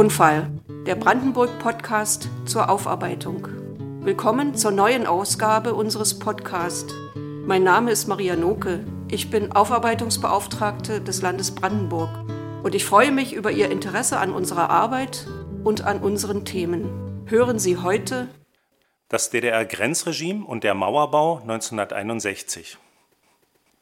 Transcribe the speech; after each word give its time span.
Tonfall, 0.00 0.48
der 0.86 0.94
Brandenburg-Podcast 0.94 2.30
zur 2.46 2.70
Aufarbeitung. 2.70 3.46
Willkommen 4.02 4.54
zur 4.54 4.70
neuen 4.70 5.06
Ausgabe 5.06 5.74
unseres 5.74 6.18
Podcasts. 6.18 6.94
Mein 7.44 7.64
Name 7.64 7.90
ist 7.90 8.08
Maria 8.08 8.34
Noke. 8.34 8.82
Ich 9.10 9.28
bin 9.28 9.52
Aufarbeitungsbeauftragte 9.52 11.02
des 11.02 11.20
Landes 11.20 11.54
Brandenburg 11.54 12.08
und 12.62 12.74
ich 12.74 12.86
freue 12.86 13.12
mich 13.12 13.34
über 13.34 13.50
Ihr 13.50 13.70
Interesse 13.70 14.18
an 14.18 14.32
unserer 14.32 14.70
Arbeit 14.70 15.26
und 15.64 15.84
an 15.84 16.00
unseren 16.00 16.46
Themen. 16.46 17.26
Hören 17.26 17.58
Sie 17.58 17.76
heute 17.76 18.28
das 19.10 19.28
DDR-Grenzregime 19.28 20.46
und 20.46 20.64
der 20.64 20.72
Mauerbau 20.72 21.40
1961. 21.40 22.78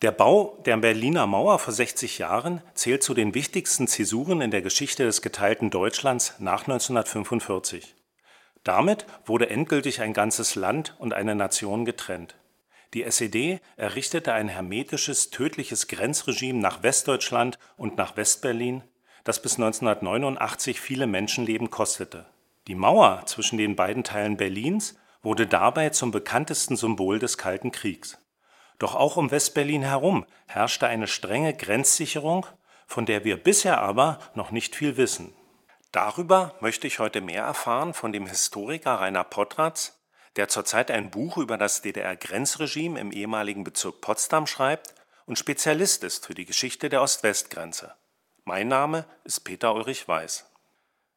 Der 0.01 0.13
Bau 0.13 0.63
der 0.65 0.77
Berliner 0.77 1.27
Mauer 1.27 1.59
vor 1.59 1.75
60 1.75 2.19
Jahren 2.19 2.63
zählt 2.75 3.03
zu 3.03 3.15
den 3.15 3.35
wichtigsten 3.35 3.89
Zäsuren 3.89 4.41
in 4.41 4.53
der 4.53 4.63
Geschichte 4.63 5.05
des 5.05 5.23
geteilten 5.23 5.71
Deutschlands 5.71 6.35
nach 6.39 6.69
1945. 6.69 7.97
Damit 8.63 9.07
wurde 9.27 9.51
endgültig 9.51 10.01
ein 10.01 10.13
ganzes 10.13 10.55
Land 10.55 10.95
und 11.01 11.15
eine 11.15 11.35
Nation 11.35 11.85
getrennt. 11.85 12.37
Die 12.95 13.03
SED 13.03 13.59
errichtete 13.77 14.33
ein 14.35 14.47
hermetisches, 14.47 15.31
tödliches 15.31 15.89
Grenzregime 15.89 16.61
nach 16.61 16.85
Westdeutschland 16.85 17.59
und 17.77 17.97
nach 17.97 18.17
Westberlin, 18.17 18.85
das 19.25 19.43
bis 19.43 19.57
1989 19.57 20.81
viele 20.81 21.09
Menschenleben 21.09 21.71
kostete. 21.71 22.27
Die 22.69 22.77
Mauer 22.77 23.25
zwischen 23.27 23.59
den 23.59 23.75
beiden 23.75 24.05
Teilen 24.05 24.37
Berlins 24.37 24.97
wurde 25.23 25.49
dabei 25.49 25.91
zum 25.91 26.13
bekanntesten 26.13 26.77
Symbol 26.77 27.19
des 27.19 27.37
Kalten 27.37 27.73
Kriegs. 27.73 28.17
Doch 28.79 28.95
auch 28.95 29.17
um 29.17 29.31
Westberlin 29.31 29.83
herum 29.83 30.25
herrschte 30.47 30.87
eine 30.87 31.07
strenge 31.07 31.55
Grenzsicherung, 31.55 32.47
von 32.87 33.07
der 33.07 33.25
wir 33.25 33.43
bisher 33.43 33.81
aber 33.81 34.19
noch 34.35 34.51
nicht 34.51 34.77
viel 34.77 34.97
wissen. 34.97 35.35
Darüber 35.93 36.55
möchte 36.61 36.87
ich 36.87 36.99
heute 36.99 37.21
mehr 37.21 37.45
erfahren 37.45 37.95
von 37.95 38.13
dem 38.13 38.27
Historiker 38.27 39.01
Rainer 39.01 39.25
Potratz, 39.25 39.99
der 40.37 40.49
zurzeit 40.49 40.91
ein 40.91 41.11
Buch 41.11 41.39
über 41.39 41.57
das 41.57 41.83
DDR-Grenzregime 41.83 43.01
im 43.01 43.11
ehemaligen 43.11 43.65
Bezirk 43.65 44.01
Potsdam 44.01 44.47
schreibt 44.47 44.95
und 45.27 45.39
Spezialist 45.39 46.05
ist 46.05 46.27
für 46.27 46.35
die 46.35 46.45
Geschichte 46.45 46.89
der 46.89 47.03
Ost-West-Grenze. 47.03 47.95
Mein 48.45 48.69
Name 48.69 49.05
ist 49.25 49.41
Peter 49.41 49.75
Ulrich 49.75 50.07
Weiß. 50.07 50.47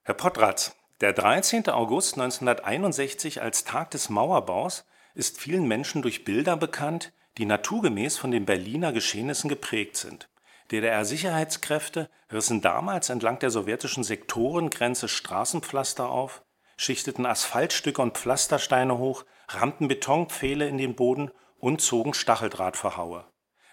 Herr 0.04 0.16
Potratz, 0.16 0.76
der 1.02 1.14
13. 1.14 1.70
August 1.70 2.16
1961 2.16 3.42
als 3.42 3.64
Tag 3.64 3.92
des 3.92 4.10
Mauerbaus 4.10 4.86
ist 5.14 5.40
vielen 5.40 5.68
Menschen 5.68 6.02
durch 6.02 6.26
Bilder 6.26 6.58
bekannt, 6.58 7.14
die 7.38 7.46
naturgemäß 7.46 8.18
von 8.18 8.32
den 8.32 8.46
Berliner 8.46 8.92
Geschehnissen 8.92 9.50
geprägt 9.50 9.98
sind. 9.98 10.30
DDR-Sicherheitskräfte 10.72 12.10
rissen 12.32 12.62
damals 12.62 13.10
entlang 13.10 13.40
der 13.40 13.50
sowjetischen 13.50 14.04
Sektorengrenze 14.04 15.08
Straßenpflaster 15.08 16.10
auf, 16.10 16.44
schichteten 16.78 17.26
Asphaltstücke 17.26 18.02
und 18.02 18.18
Pflastersteine 18.18 18.98
hoch, 18.98 19.26
rammten 19.50 19.88
Betonpfähle 19.88 20.68
in 20.68 20.78
den 20.78 20.96
Boden 20.96 21.32
und 21.60 21.82
zogen 21.82 22.14
Stacheldrahtverhaue. 22.14 23.26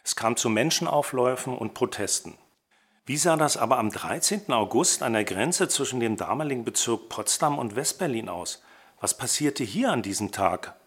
Es 0.05 0.17
kam 0.17 0.37
zu 0.37 0.49
Menschenaufläufen 0.49 1.57
und 1.57 1.75
Protesten. 1.75 2.39
Wie 3.07 3.17
sah 3.17 3.37
das 3.37 3.57
aber 3.57 3.79
am 3.79 3.91
13. 3.91 4.53
August 4.53 5.03
an 5.03 5.15
der 5.15 5.25
Grenze 5.25 5.69
zwischen 5.69 6.01
dem 6.01 6.17
damaligen 6.17 6.65
Bezirk 6.65 7.09
Potsdam 7.09 7.59
und 7.59 7.75
Westberlin 7.75 8.29
aus? 8.29 8.63
Was 9.01 9.17
passierte 9.17 9.65
hier 9.65 9.91
an 9.91 10.03
diesem 10.03 10.33
Tag? 10.33 10.78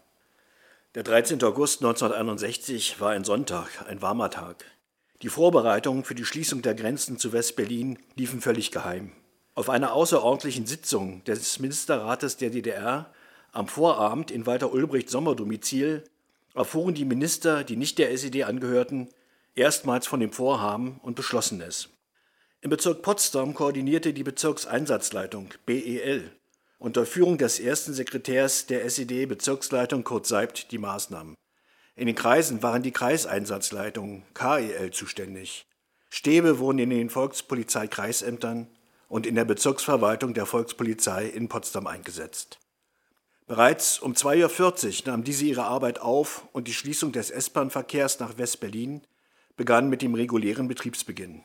Der 0.94 1.04
13. 1.04 1.42
August 1.42 1.80
1961 1.80 3.00
war 3.00 3.12
ein 3.12 3.24
Sonntag, 3.24 3.86
ein 3.88 4.02
warmer 4.02 4.28
Tag. 4.28 4.66
Die 5.22 5.30
Vorbereitungen 5.30 6.04
für 6.04 6.14
die 6.14 6.26
Schließung 6.26 6.60
der 6.60 6.74
Grenzen 6.74 7.16
zu 7.16 7.32
West-Berlin 7.32 7.98
liefen 8.14 8.42
völlig 8.42 8.70
geheim. 8.70 9.12
Auf 9.54 9.70
einer 9.70 9.94
außerordentlichen 9.94 10.66
Sitzung 10.66 11.24
des 11.24 11.58
Ministerrates 11.60 12.36
der 12.36 12.50
DDR 12.50 13.10
am 13.52 13.68
Vorabend 13.68 14.30
in 14.30 14.44
Walter 14.44 14.70
Ulbricht 14.70 15.08
Sommerdomizil 15.08 16.04
erfuhren 16.54 16.92
die 16.92 17.06
Minister, 17.06 17.64
die 17.64 17.76
nicht 17.76 17.96
der 17.96 18.12
SED 18.12 18.44
angehörten, 18.44 19.08
erstmals 19.54 20.06
von 20.06 20.20
dem 20.20 20.32
Vorhaben 20.32 21.00
und 21.02 21.14
beschlossen 21.16 21.62
es. 21.62 21.88
Im 22.60 22.68
Bezirk 22.68 23.00
Potsdam 23.00 23.54
koordinierte 23.54 24.12
die 24.12 24.24
Bezirkseinsatzleitung 24.24 25.54
BEL 25.64 26.32
unter 26.82 27.06
Führung 27.06 27.38
des 27.38 27.60
ersten 27.60 27.94
Sekretärs 27.94 28.66
der 28.66 28.84
SED-Bezirksleitung 28.84 30.02
Kurt 30.02 30.26
Seibt 30.26 30.72
die 30.72 30.78
Maßnahmen. 30.78 31.36
In 31.94 32.06
den 32.06 32.16
Kreisen 32.16 32.60
waren 32.64 32.82
die 32.82 32.90
Kreiseinsatzleitungen 32.90 34.24
KEL 34.34 34.90
zuständig. 34.90 35.64
Stäbe 36.10 36.58
wurden 36.58 36.80
in 36.80 36.90
den 36.90 37.08
Volkspolizeikreisämtern 37.08 38.66
und 39.06 39.26
in 39.26 39.36
der 39.36 39.44
Bezirksverwaltung 39.44 40.34
der 40.34 40.44
Volkspolizei 40.44 41.26
in 41.26 41.48
Potsdam 41.48 41.86
eingesetzt. 41.86 42.58
Bereits 43.46 44.00
um 44.00 44.14
2.40 44.14 45.02
Uhr 45.02 45.06
nahm 45.06 45.22
diese 45.22 45.44
ihre 45.44 45.64
Arbeit 45.64 46.00
auf 46.00 46.48
und 46.52 46.66
die 46.66 46.74
Schließung 46.74 47.12
des 47.12 47.30
S-Bahn-Verkehrs 47.30 48.18
nach 48.18 48.38
West-Berlin 48.38 49.02
begann 49.56 49.88
mit 49.88 50.02
dem 50.02 50.14
regulären 50.14 50.66
Betriebsbeginn. 50.66 51.44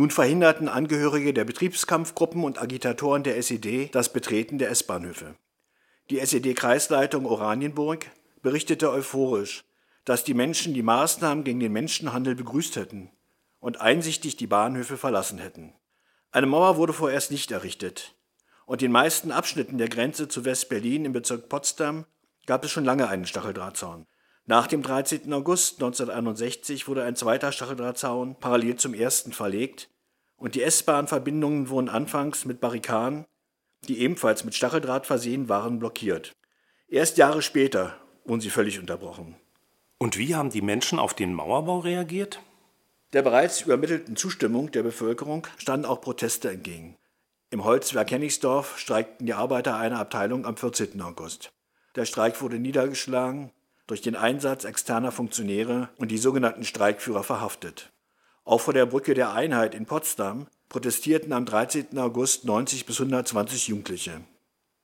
Nun 0.00 0.10
verhinderten 0.10 0.70
Angehörige 0.70 1.34
der 1.34 1.44
Betriebskampfgruppen 1.44 2.42
und 2.42 2.58
Agitatoren 2.58 3.22
der 3.22 3.36
SED 3.36 3.90
das 3.92 4.10
Betreten 4.14 4.56
der 4.56 4.70
S-Bahnhöfe. 4.70 5.34
Die 6.08 6.20
SED-Kreisleitung 6.20 7.26
Oranienburg 7.26 8.06
berichtete 8.40 8.90
euphorisch, 8.90 9.62
dass 10.06 10.24
die 10.24 10.32
Menschen 10.32 10.72
die 10.72 10.82
Maßnahmen 10.82 11.44
gegen 11.44 11.60
den 11.60 11.74
Menschenhandel 11.74 12.34
begrüßt 12.34 12.76
hätten 12.76 13.10
und 13.58 13.82
einsichtig 13.82 14.38
die 14.38 14.46
Bahnhöfe 14.46 14.96
verlassen 14.96 15.36
hätten. 15.36 15.74
Eine 16.32 16.46
Mauer 16.46 16.78
wurde 16.78 16.94
vorerst 16.94 17.30
nicht 17.30 17.50
errichtet, 17.50 18.14
und 18.64 18.80
in 18.80 18.92
meisten 18.92 19.30
Abschnitten 19.30 19.76
der 19.76 19.90
Grenze 19.90 20.28
zu 20.28 20.46
West-Berlin 20.46 21.04
im 21.04 21.12
Bezirk 21.12 21.50
Potsdam 21.50 22.06
gab 22.46 22.64
es 22.64 22.70
schon 22.70 22.86
lange 22.86 23.06
einen 23.06 23.26
Stacheldrahtzaun. 23.26 24.06
Nach 24.50 24.66
dem 24.66 24.82
13. 24.82 25.32
August 25.32 25.74
1961 25.74 26.88
wurde 26.88 27.04
ein 27.04 27.14
zweiter 27.14 27.52
Stacheldrahtzaun 27.52 28.34
parallel 28.34 28.74
zum 28.74 28.94
ersten 28.94 29.32
verlegt 29.32 29.88
und 30.36 30.56
die 30.56 30.64
S-Bahn-Verbindungen 30.64 31.68
wurden 31.68 31.88
anfangs 31.88 32.46
mit 32.46 32.60
Barrikaden, 32.60 33.26
die 33.86 34.00
ebenfalls 34.00 34.42
mit 34.42 34.56
Stacheldraht 34.56 35.06
versehen 35.06 35.48
waren, 35.48 35.78
blockiert. 35.78 36.32
Erst 36.88 37.16
Jahre 37.16 37.42
später 37.42 37.96
wurden 38.24 38.40
sie 38.40 38.50
völlig 38.50 38.80
unterbrochen. 38.80 39.36
Und 39.98 40.18
wie 40.18 40.34
haben 40.34 40.50
die 40.50 40.62
Menschen 40.62 40.98
auf 40.98 41.14
den 41.14 41.32
Mauerbau 41.32 41.78
reagiert? 41.78 42.40
Der 43.12 43.22
bereits 43.22 43.60
übermittelten 43.60 44.16
Zustimmung 44.16 44.72
der 44.72 44.82
Bevölkerung 44.82 45.46
standen 45.58 45.86
auch 45.86 46.00
Proteste 46.00 46.50
entgegen. 46.50 46.96
Im 47.50 47.62
Holzwerk 47.62 48.10
Hennigsdorf 48.10 48.80
streikten 48.80 49.26
die 49.26 49.34
Arbeiter 49.34 49.76
einer 49.76 50.00
Abteilung 50.00 50.44
am 50.44 50.56
14. 50.56 51.00
August. 51.02 51.52
Der 51.94 52.04
Streik 52.04 52.42
wurde 52.42 52.58
niedergeschlagen 52.58 53.52
durch 53.90 54.00
den 54.00 54.14
Einsatz 54.14 54.62
externer 54.62 55.10
Funktionäre 55.10 55.88
und 55.98 56.12
die 56.12 56.18
sogenannten 56.18 56.62
Streikführer 56.62 57.24
verhaftet. 57.24 57.90
Auch 58.44 58.60
vor 58.60 58.72
der 58.72 58.86
Brücke 58.86 59.14
der 59.14 59.32
Einheit 59.32 59.74
in 59.74 59.84
Potsdam 59.84 60.46
protestierten 60.68 61.32
am 61.32 61.44
13. 61.44 61.98
August 61.98 62.44
90 62.44 62.86
bis 62.86 63.00
120 63.00 63.66
Jugendliche. 63.66 64.20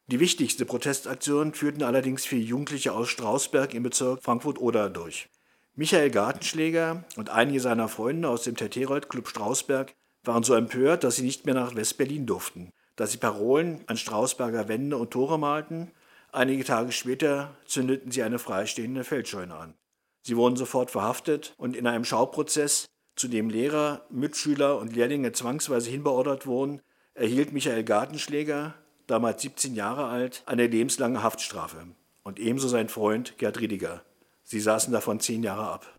Die 0.09 0.19
wichtigste 0.19 0.65
Protestaktion 0.65 1.55
führten 1.55 1.85
allerdings 1.85 2.27
vier 2.27 2.41
Jugendliche 2.41 2.93
aus 2.93 3.09
Strausberg 3.09 3.75
im 3.75 3.85
Bezirk 3.85 4.25
Frankfurt-Oder 4.25 4.91
durch. 4.91 5.29
Michael 5.77 6.11
Gartenschläger 6.11 7.05
und 7.15 7.31
einige 7.31 7.61
seiner 7.61 7.89
Freunde 7.89 8.29
aus 8.29 8.43
dem 8.43 8.57
Teterold-Club 8.57 9.29
Strausberg 9.29 9.95
waren 10.25 10.43
so 10.43 10.55
empört, 10.55 11.05
dass 11.05 11.15
sie 11.15 11.23
nicht 11.23 11.47
mehr 11.47 11.55
nach 11.55 11.77
West-Berlin 11.77 12.27
durften, 12.27 12.73
dass 12.97 13.13
sie 13.13 13.19
Parolen 13.19 13.85
an 13.87 13.99
Strausberger 13.99 14.67
Wände 14.67 14.97
und 14.97 15.13
Tore 15.13 15.39
malten 15.39 15.93
Einige 16.37 16.65
Tage 16.65 16.93
später 16.93 17.57
zündeten 17.65 18.11
sie 18.11 18.23
eine 18.23 18.39
freistehende 18.39 19.05
Feldscheune 19.05 19.55
an. 19.55 19.73
Sie 20.21 20.37
wurden 20.37 20.57
sofort 20.57 20.91
verhaftet 20.91 21.55
und 21.57 21.75
in 21.75 21.87
einem 21.87 22.05
Schauprozess, 22.05 22.85
zu 23.15 23.29
dem 23.29 23.49
Lehrer, 23.49 24.05
Mitschüler 24.11 24.79
und 24.79 24.95
Lehrlinge 24.95 25.33
zwangsweise 25.33 25.89
hinbeordert 25.89 26.47
wurden, 26.47 26.83
erhielt 27.15 27.55
Michael 27.55 27.85
Gartenschläger, 27.85 28.75
damals 29.07 29.41
17 29.41 29.75
Jahre 29.75 30.09
alt, 30.09 30.43
eine 30.45 30.67
lebenslange 30.67 31.23
Haftstrafe 31.23 31.87
und 32.23 32.39
ebenso 32.39 32.69
sein 32.69 32.91
Freund 32.91 33.39
Gerd 33.39 33.59
Riediger. 33.59 34.05
Sie 34.43 34.61
saßen 34.61 34.93
davon 34.93 35.21
zehn 35.21 35.43
Jahre 35.43 35.71
ab. 35.71 35.99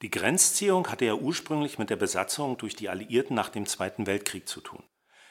Die 0.00 0.10
Grenzziehung 0.10 0.86
hatte 0.86 1.06
ja 1.06 1.14
ursprünglich 1.14 1.76
mit 1.76 1.90
der 1.90 1.96
Besatzung 1.96 2.56
durch 2.56 2.76
die 2.76 2.88
Alliierten 2.88 3.34
nach 3.34 3.48
dem 3.48 3.66
Zweiten 3.66 4.06
Weltkrieg 4.06 4.46
zu 4.46 4.60
tun. 4.60 4.84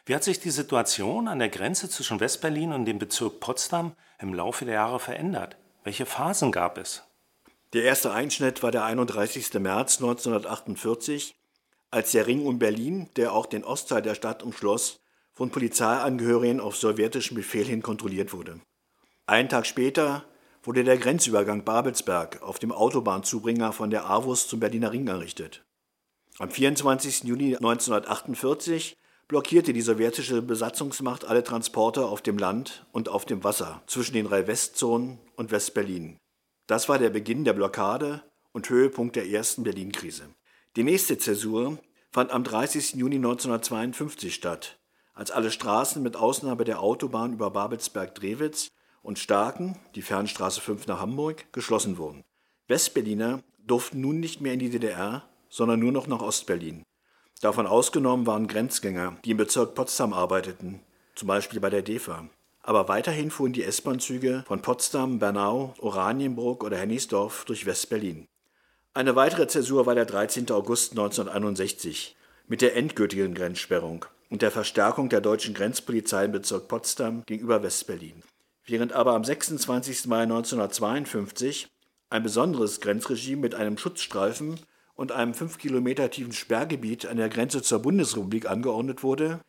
Wie 0.08 0.14
hat 0.14 0.24
sich 0.24 0.40
die 0.40 0.52
Situation 0.52 1.28
an 1.28 1.40
der 1.40 1.50
Grenze 1.50 1.90
zwischen 1.90 2.20
Westberlin 2.20 2.74
und 2.74 2.86
dem 2.86 3.00
Bezirk 3.00 3.40
Potsdam 3.40 3.96
im 4.20 4.36
Laufe 4.36 4.64
der 4.64 4.76
Jahre 4.76 5.00
verändert? 5.00 5.58
Welche 5.84 6.06
Phasen 6.06 6.52
gab 6.52 6.78
es? 6.78 7.02
Der 7.74 7.84
erste 7.84 8.14
Einschnitt 8.14 8.62
war 8.62 8.70
der 8.70 8.86
31. 8.86 9.52
März 9.56 9.98
1948, 9.98 11.34
als 11.90 12.12
der 12.12 12.28
Ring 12.28 12.46
um 12.46 12.60
Berlin, 12.60 13.10
der 13.16 13.34
auch 13.34 13.48
den 13.48 13.64
Ostteil 13.64 14.04
der 14.04 14.14
Stadt 14.14 14.44
umschloss, 14.44 15.00
von 15.34 15.50
Polizeiangehörigen 15.50 16.60
auf 16.60 16.76
sowjetischen 16.76 17.36
Befehl 17.36 17.66
hin 17.66 17.82
kontrolliert 17.82 18.32
wurde. 18.32 18.60
Einen 19.26 19.50
Tag 19.50 19.66
später 19.66 20.24
wurde 20.62 20.84
der 20.84 21.00
Grenzübergang 21.00 21.64
Babelsberg 21.64 22.44
auf 22.44 22.60
dem 22.60 22.72
Autobahnzubringer 22.72 23.74
von 23.74 23.90
der 23.90 24.08
Avus 24.08 24.48
zum 24.48 24.60
Berliner 24.60 24.92
Ring 24.92 25.08
errichtet. 25.08 25.66
Am 26.38 26.52
24. 26.52 27.24
Juni 27.24 27.56
1948 27.56 28.96
blockierte 29.28 29.74
die 29.74 29.82
sowjetische 29.82 30.42
Besatzungsmacht 30.42 31.26
alle 31.26 31.44
Transporte 31.44 32.06
auf 32.06 32.22
dem 32.22 32.38
Land 32.38 32.86
und 32.92 33.10
auf 33.10 33.26
dem 33.26 33.44
Wasser 33.44 33.82
zwischen 33.88 34.14
den 34.14 34.28
drei 34.28 34.48
Westzonen 34.48 35.20
und 35.36 35.52
West-Berlin. 35.52 36.18
Das 36.68 36.90
war 36.90 37.00
der 37.00 37.10
Beginn 37.10 37.44
der 37.44 37.54
Blockade 37.54 38.24
und 38.52 38.70
Höhepunkt 38.70 39.16
der 39.16 39.28
ersten 39.28 39.64
Berlin-Krise. 39.64 40.30
Die 40.76 40.84
nächste 40.84 41.18
Zäsur 41.18 41.78
fand 42.12 42.32
am 42.32 42.44
30. 42.44 42.94
Juni 42.96 43.16
1952 43.16 44.34
statt, 44.34 44.80
als 45.14 45.32
alle 45.32 45.52
Straßen 45.52 46.02
mit 46.02 46.16
Ausnahme 46.16 46.64
der 46.64 46.82
Autobahn 46.82 47.34
über 47.34 47.50
Babelsberg-Drewitz 47.50 48.70
und 49.02 49.20
Starken, 49.20 49.78
die 49.96 50.02
Fernstraße 50.02 50.62
5 50.62 50.88
nach 50.88 51.00
Hamburg, 51.00 51.52
geschlossen 51.52 51.98
wurden. 51.98 52.24
Westberliner 52.68 53.44
durften 53.66 54.02
nun 54.02 54.20
nicht 54.20 54.42
mehr 54.42 54.54
in 54.54 54.60
die 54.60 54.70
DDR, 54.70 55.24
sondern 55.50 55.80
nur 55.80 55.92
noch 55.92 56.08
nach 56.08 56.22
Ostberlin. 56.22 56.84
Davon 57.42 57.68
ausgenommen 57.68 58.26
waren 58.26 58.48
Grenzgänger, 58.48 59.18
die 59.26 59.32
im 59.32 59.38
Bezirk 59.38 59.76
Potsdam 59.76 60.14
arbeiteten, 60.14 60.80
zum 61.16 61.28
Beispiel 61.28 61.60
bei 61.60 61.70
der 61.70 61.82
DEFA. 61.82 62.30
Aber 62.64 62.88
weiterhin 62.88 63.30
fuhren 63.30 63.54
die 63.54 63.64
S-Bahn-Züge 63.64 64.44
von 64.48 64.62
Potsdam, 64.62 65.20
Bernau, 65.20 65.74
Oranienburg 65.80 66.64
oder 66.64 66.78
Hennigsdorf 66.78 67.46
durch 67.46 67.66
West-Berlin. 67.66 68.28
Eine 68.94 69.16
weitere 69.16 69.48
Zäsur 69.48 69.86
war 69.86 69.94
der 69.94 70.06
13. 70.06 70.50
August 70.52 70.92
1961 70.94 72.16
mit 72.48 72.62
der 72.62 72.76
endgültigen 72.76 73.34
Grenzsperrung 73.34 74.06
und 74.30 74.42
der 74.42 74.52
Verstärkung 74.52 75.10
der 75.10 75.22
deutschen 75.22 75.54
Grenzpolizei 75.54 76.26
im 76.26 76.32
Bezirk 76.32 76.68
Potsdam 76.68 77.24
gegenüber 77.26 77.62
West-Berlin. 77.62 78.24
Während 78.66 78.94
aber 78.94 79.14
am 79.14 79.24
26. 79.24 80.08
Mai 80.08 80.24
1952 80.24 81.68
ein 82.10 82.24
besonderes 82.24 82.82
Grenzregime 82.82 83.42
mit 83.42 83.54
einem 83.54 83.78
Schutzstreifen 83.78 84.60
und 84.96 85.12
einem 85.12 85.34
fünf 85.34 85.58
Kilometer 85.58 86.10
tiefen 86.10 86.34
Sperrgebiet 86.34 87.06
an 87.06 87.18
der 87.18 87.30
Grenze 87.30 87.62
zur 87.62 87.80
Bundesrepublik 87.80 88.50
angeordnet 88.50 89.04
wurde, 89.04 89.42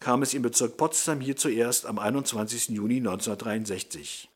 kam 0.00 0.22
es 0.22 0.34
im 0.34 0.42
Bezirk 0.42 0.76
Potsdam 0.76 1.20
hier 1.20 1.36
zuerst 1.36 1.86
am 1.86 1.98
21. 1.98 2.70
Juni 2.70 2.96
1963. 2.96 4.28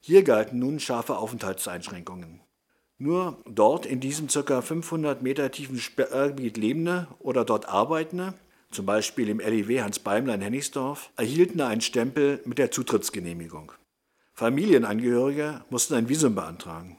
Hier 0.00 0.22
galten 0.22 0.58
nun 0.58 0.80
scharfe 0.80 1.16
Aufenthaltseinschränkungen. 1.16 2.40
Nur 2.98 3.38
dort 3.46 3.84
in 3.84 3.98
diesem 4.00 4.28
ca. 4.28 4.60
500 4.62 5.22
Meter 5.22 5.50
tiefen 5.50 5.78
Sperrgebiet 5.78 6.56
Lebende 6.56 7.08
oder 7.18 7.44
dort 7.44 7.68
Arbeitende, 7.68 8.34
zum 8.70 8.86
Beispiel 8.86 9.28
im 9.28 9.40
LIW 9.40 9.82
Hans 9.82 9.98
Beimler 9.98 10.34
in 10.34 10.40
Hennigsdorf, 10.40 11.10
erhielten 11.16 11.60
einen 11.60 11.80
Stempel 11.80 12.40
mit 12.44 12.58
der 12.58 12.70
Zutrittsgenehmigung. 12.70 13.72
Familienangehörige 14.34 15.64
mussten 15.68 15.94
ein 15.94 16.08
Visum 16.08 16.34
beantragen. 16.34 16.98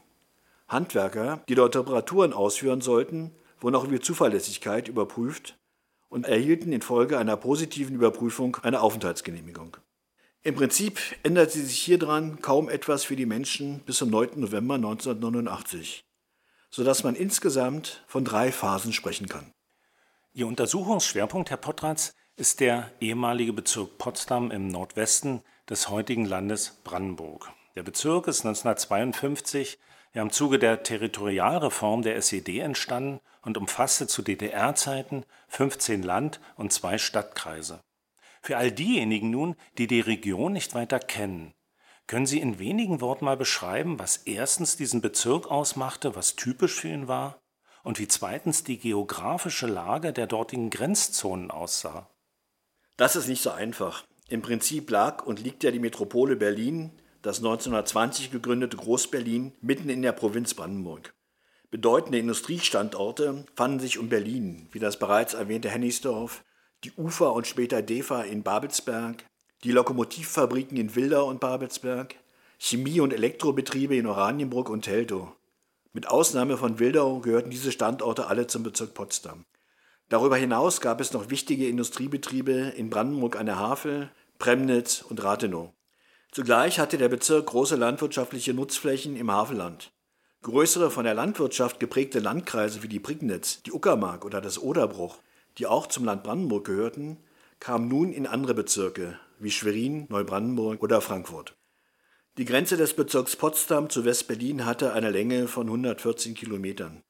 Handwerker, 0.68 1.42
die 1.48 1.54
dort 1.54 1.76
Reparaturen 1.76 2.32
ausführen 2.32 2.80
sollten, 2.80 3.32
wurden 3.60 3.76
auch 3.76 3.84
über 3.84 4.00
Zuverlässigkeit 4.00 4.88
überprüft 4.88 5.58
und 6.08 6.26
erhielten 6.26 6.72
infolge 6.72 7.18
einer 7.18 7.36
positiven 7.36 7.96
Überprüfung 7.96 8.56
eine 8.62 8.80
Aufenthaltsgenehmigung. 8.80 9.76
Im 10.42 10.54
Prinzip 10.54 11.00
änderte 11.22 11.58
sich 11.58 11.80
hieran 11.80 12.42
kaum 12.42 12.68
etwas 12.68 13.04
für 13.04 13.16
die 13.16 13.26
Menschen 13.26 13.80
bis 13.80 13.96
zum 13.96 14.10
9. 14.10 14.40
November 14.40 14.74
1989, 14.74 16.04
sodass 16.70 17.02
man 17.02 17.14
insgesamt 17.14 18.04
von 18.06 18.24
drei 18.24 18.52
Phasen 18.52 18.92
sprechen 18.92 19.28
kann. 19.28 19.52
Ihr 20.34 20.46
Untersuchungsschwerpunkt, 20.46 21.50
Herr 21.50 21.56
Potratz, 21.56 22.14
ist 22.36 22.60
der 22.60 22.90
ehemalige 23.00 23.52
Bezirk 23.52 23.96
Potsdam 23.96 24.50
im 24.50 24.68
Nordwesten 24.68 25.42
des 25.70 25.88
heutigen 25.88 26.26
Landes 26.26 26.80
Brandenburg. 26.84 27.50
Der 27.76 27.82
Bezirk 27.82 28.26
ist 28.26 28.44
1952 28.44 29.78
ja 30.14 30.22
im 30.22 30.30
Zuge 30.30 30.58
der 30.58 30.82
Territorialreform 30.82 32.02
der 32.02 32.16
SED 32.16 32.60
entstanden 32.60 33.20
und 33.42 33.58
umfasste 33.58 34.06
zu 34.06 34.22
DDR-Zeiten 34.22 35.24
15 35.48 36.02
Land- 36.02 36.40
und 36.56 36.72
zwei 36.72 36.98
Stadtkreise. 36.98 37.82
Für 38.40 38.56
all 38.56 38.70
diejenigen 38.70 39.30
nun, 39.30 39.56
die 39.76 39.86
die 39.86 40.00
Region 40.00 40.52
nicht 40.52 40.74
weiter 40.74 40.98
kennen, 40.98 41.52
können 42.06 42.26
Sie 42.26 42.40
in 42.40 42.58
wenigen 42.58 43.00
Worten 43.00 43.24
mal 43.24 43.36
beschreiben, 43.36 43.98
was 43.98 44.18
erstens 44.18 44.76
diesen 44.76 45.00
Bezirk 45.00 45.50
ausmachte, 45.50 46.14
was 46.14 46.36
typisch 46.36 46.74
für 46.74 46.88
ihn 46.88 47.08
war, 47.08 47.40
und 47.82 47.98
wie 47.98 48.08
zweitens 48.08 48.64
die 48.64 48.78
geografische 48.78 49.66
Lage 49.66 50.12
der 50.12 50.26
dortigen 50.26 50.70
Grenzzonen 50.70 51.50
aussah? 51.50 52.10
Das 52.96 53.16
ist 53.16 53.28
nicht 53.28 53.42
so 53.42 53.50
einfach. 53.50 54.04
Im 54.28 54.42
Prinzip 54.42 54.90
lag 54.90 55.24
und 55.24 55.40
liegt 55.40 55.64
ja 55.64 55.70
die 55.70 55.78
Metropole 55.78 56.36
Berlin 56.36 56.92
das 57.24 57.38
1920 57.38 58.30
gegründete 58.30 58.76
Groß-Berlin 58.76 59.52
mitten 59.62 59.88
in 59.88 60.02
der 60.02 60.12
Provinz 60.12 60.52
Brandenburg. 60.52 61.14
Bedeutende 61.70 62.18
Industriestandorte 62.18 63.46
fanden 63.56 63.80
sich 63.80 63.98
um 63.98 64.10
Berlin, 64.10 64.68
wie 64.72 64.78
das 64.78 64.98
bereits 64.98 65.32
erwähnte 65.32 65.70
Hennigsdorf, 65.70 66.44
die 66.84 66.92
Ufer 66.92 67.32
und 67.32 67.46
später 67.46 67.80
DEFA 67.80 68.24
in 68.24 68.42
Babelsberg, 68.42 69.24
die 69.64 69.72
Lokomotivfabriken 69.72 70.76
in 70.76 70.94
Wildau 70.94 71.30
und 71.30 71.40
Babelsberg, 71.40 72.14
Chemie- 72.58 73.00
und 73.00 73.14
Elektrobetriebe 73.14 73.96
in 73.96 74.06
Oranienburg 74.06 74.68
und 74.68 74.82
Teltow. 74.82 75.28
Mit 75.94 76.08
Ausnahme 76.08 76.58
von 76.58 76.78
Wildau 76.78 77.20
gehörten 77.20 77.50
diese 77.50 77.72
Standorte 77.72 78.26
alle 78.26 78.48
zum 78.48 78.64
Bezirk 78.64 78.92
Potsdam. 78.92 79.46
Darüber 80.10 80.36
hinaus 80.36 80.82
gab 80.82 81.00
es 81.00 81.14
noch 81.14 81.30
wichtige 81.30 81.68
Industriebetriebe 81.68 82.74
in 82.76 82.90
Brandenburg 82.90 83.36
an 83.36 83.46
der 83.46 83.58
Havel, 83.58 84.10
Premnitz 84.38 85.00
und 85.00 85.24
Rathenow. 85.24 85.72
Zugleich 86.34 86.80
hatte 86.80 86.98
der 86.98 87.08
Bezirk 87.08 87.46
große 87.46 87.76
landwirtschaftliche 87.76 88.54
Nutzflächen 88.54 89.14
im 89.14 89.30
Havelland. 89.30 89.92
Größere 90.42 90.90
von 90.90 91.04
der 91.04 91.14
Landwirtschaft 91.14 91.78
geprägte 91.78 92.18
Landkreise 92.18 92.82
wie 92.82 92.88
die 92.88 92.98
Prignitz, 92.98 93.62
die 93.62 93.70
Uckermark 93.70 94.24
oder 94.24 94.40
das 94.40 94.60
Oderbruch, 94.60 95.18
die 95.58 95.68
auch 95.68 95.86
zum 95.86 96.04
Land 96.04 96.24
Brandenburg 96.24 96.64
gehörten, 96.64 97.18
kamen 97.60 97.86
nun 97.86 98.12
in 98.12 98.26
andere 98.26 98.54
Bezirke 98.54 99.16
wie 99.38 99.52
Schwerin, 99.52 100.06
Neubrandenburg 100.08 100.82
oder 100.82 101.00
Frankfurt. 101.00 101.54
Die 102.36 102.44
Grenze 102.44 102.76
des 102.76 102.94
Bezirks 102.94 103.36
Potsdam 103.36 103.88
zu 103.88 104.04
West-Berlin 104.04 104.66
hatte 104.66 104.92
eine 104.92 105.10
Länge 105.10 105.46
von 105.46 105.68
114 105.68 106.34
Kilometern. 106.34 107.04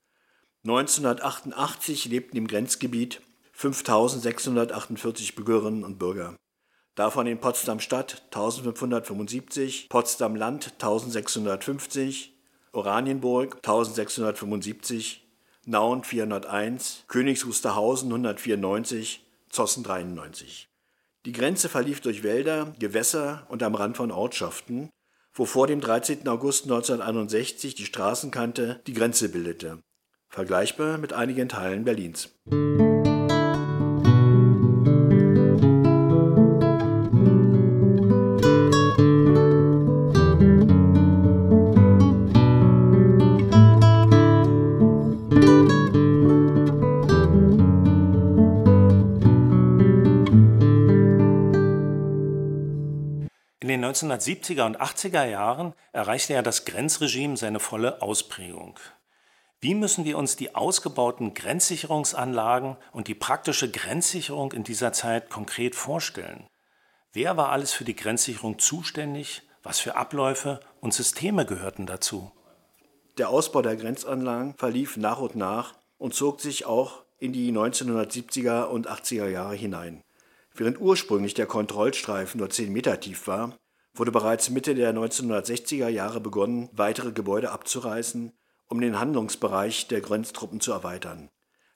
1988 0.65 2.05
lebten 2.05 2.37
im 2.37 2.47
Grenzgebiet 2.47 3.23
5648 3.53 5.35
Bürgerinnen 5.35 5.83
und 5.83 5.99
Bürger 5.99 6.37
davon 6.95 7.27
in 7.27 7.39
Potsdam-Stadt 7.39 8.23
1575, 8.27 9.89
Potsdam-Land 9.89 10.73
1650, 10.75 12.35
Oranienburg 12.73 13.57
1675, 13.57 15.27
Nauen 15.67 16.05
401, 16.05 17.05
Königs 17.09 17.47
Wusterhausen 17.47 18.09
194, 18.11 19.25
Zossen 19.49 19.85
93. 19.85 20.69
Die 21.25 21.33
Grenze 21.33 21.69
verlief 21.69 22.01
durch 22.01 22.23
Wälder, 22.23 22.75
Gewässer 22.79 23.47
und 23.49 23.63
am 23.63 23.75
Rand 23.75 23.97
von 23.97 24.11
Ortschaften, 24.11 24.91
wo 25.33 25.47
vor 25.47 25.67
dem 25.67 25.81
13. 25.81 26.29
August 26.29 26.65
1961 26.65 27.75
die 27.75 27.87
Straßenkante 27.87 28.81
die 28.87 28.93
Grenze 28.93 29.31
bildete, 29.31 29.83
vergleichbar 30.29 30.99
mit 30.99 31.13
einigen 31.13 31.49
Teilen 31.49 31.85
Berlins. 31.85 32.31
1970er 54.11 54.67
und 54.67 54.81
80er 54.81 55.25
Jahren 55.25 55.75
erreichte 55.93 56.35
ja 56.35 56.43
das 56.43 56.65
Grenzregime 56.65 57.37
seine 57.37 57.61
volle 57.61 58.03
Ausprägung. 58.03 58.79
Wie 59.61 59.75
müssen 59.75 60.05
wir 60.05 60.19
uns 60.19 60.37
die 60.37 60.55
ausgebauten 60.55 61.33
Grenzsicherungsanlagen 61.33 62.77
und 62.93 63.09
die 63.09 63.15
praktische 63.15 63.71
Grenzsicherung 63.71 64.53
in 64.53 64.63
dieser 64.63 64.93
Zeit 64.93 65.31
konkret 65.31 65.75
vorstellen? 65.75 66.47
Wer 67.13 67.37
war 67.37 67.49
alles 67.51 67.73
für 67.73 67.85
die 67.85 67.97
Grenzsicherung 67.97 68.59
zuständig? 68.59 69.43
Was 69.63 69.81
für 69.81 69.97
Abläufe 69.97 70.61
und 70.81 70.93
Systeme 70.93 71.47
gehörten 71.47 71.87
dazu? 71.87 72.31
Der 73.17 73.31
Ausbau 73.31 73.63
der 73.63 73.77
Grenzanlagen 73.77 74.55
verlief 74.59 74.97
nach 74.99 75.21
und 75.21 75.37
nach 75.37 75.75
und 75.97 76.13
zog 76.15 76.41
sich 76.41 76.67
auch 76.67 77.05
in 77.19 77.33
die 77.33 77.51
1970er 77.51 78.65
und 78.65 78.91
80er 78.91 79.29
Jahre 79.29 79.55
hinein. 79.55 80.03
Während 80.53 80.81
ursprünglich 80.81 81.35
der 81.35 81.47
Kontrollstreifen 81.47 82.39
nur 82.39 82.51
10 82.51 82.73
Meter 82.73 83.01
tief 83.01 83.27
war, 83.27 83.57
wurde 83.95 84.13
bereits 84.13 84.51
Mitte 84.51 84.75
der 84.75 84.93
1960er 84.95 85.89
Jahre 85.89 86.21
begonnen, 86.21 86.69
weitere 86.73 87.13
Gebäude 87.13 87.51
abzureißen, 87.51 88.33
um 88.67 88.81
den 88.81 88.99
Handlungsbereich 88.99 89.89
der 89.89 90.01
Grenztruppen 90.01 90.61
zu 90.61 90.73
erweitern. 90.73 91.29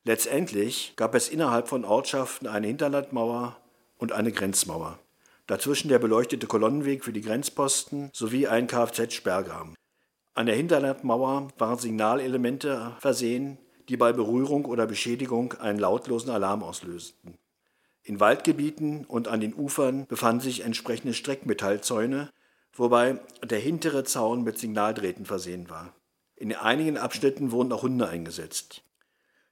Letztendlich 0.04 0.94
gab 0.96 1.14
es 1.14 1.28
innerhalb 1.28 1.68
von 1.68 1.84
Ortschaften 1.84 2.46
eine 2.46 2.66
Hinterlandmauer 2.66 3.56
und 3.98 4.12
eine 4.12 4.32
Grenzmauer. 4.32 4.98
Dazwischen 5.46 5.88
der 5.88 5.98
beleuchtete 5.98 6.46
Kolonnenweg 6.46 7.04
für 7.04 7.12
die 7.12 7.22
Grenzposten 7.22 8.10
sowie 8.12 8.46
ein 8.46 8.66
Kfz-Sperrgraben. 8.66 9.75
An 10.34 10.46
der 10.46 10.56
Hinterlandmauer 10.56 11.48
waren 11.58 11.78
Signalelemente 11.78 12.96
versehen, 13.00 13.58
die 13.88 13.96
bei 13.96 14.12
Berührung 14.12 14.66
oder 14.66 14.87
Beschädigung 14.87 15.54
einen 15.54 15.78
lautlosen 15.78 16.30
Alarm 16.30 16.62
auslösten. 16.62 17.38
In 18.08 18.20
Waldgebieten 18.20 19.04
und 19.04 19.28
an 19.28 19.42
den 19.42 19.52
Ufern 19.52 20.06
befanden 20.06 20.40
sich 20.40 20.64
entsprechende 20.64 21.12
Streckmetallzäune, 21.12 22.32
wobei 22.72 23.20
der 23.44 23.58
hintere 23.58 24.02
Zaun 24.02 24.44
mit 24.44 24.58
Signaldrähten 24.58 25.26
versehen 25.26 25.68
war. 25.68 25.92
In 26.34 26.54
einigen 26.54 26.96
Abschnitten 26.96 27.52
wurden 27.52 27.70
auch 27.70 27.82
Hunde 27.82 28.08
eingesetzt. 28.08 28.82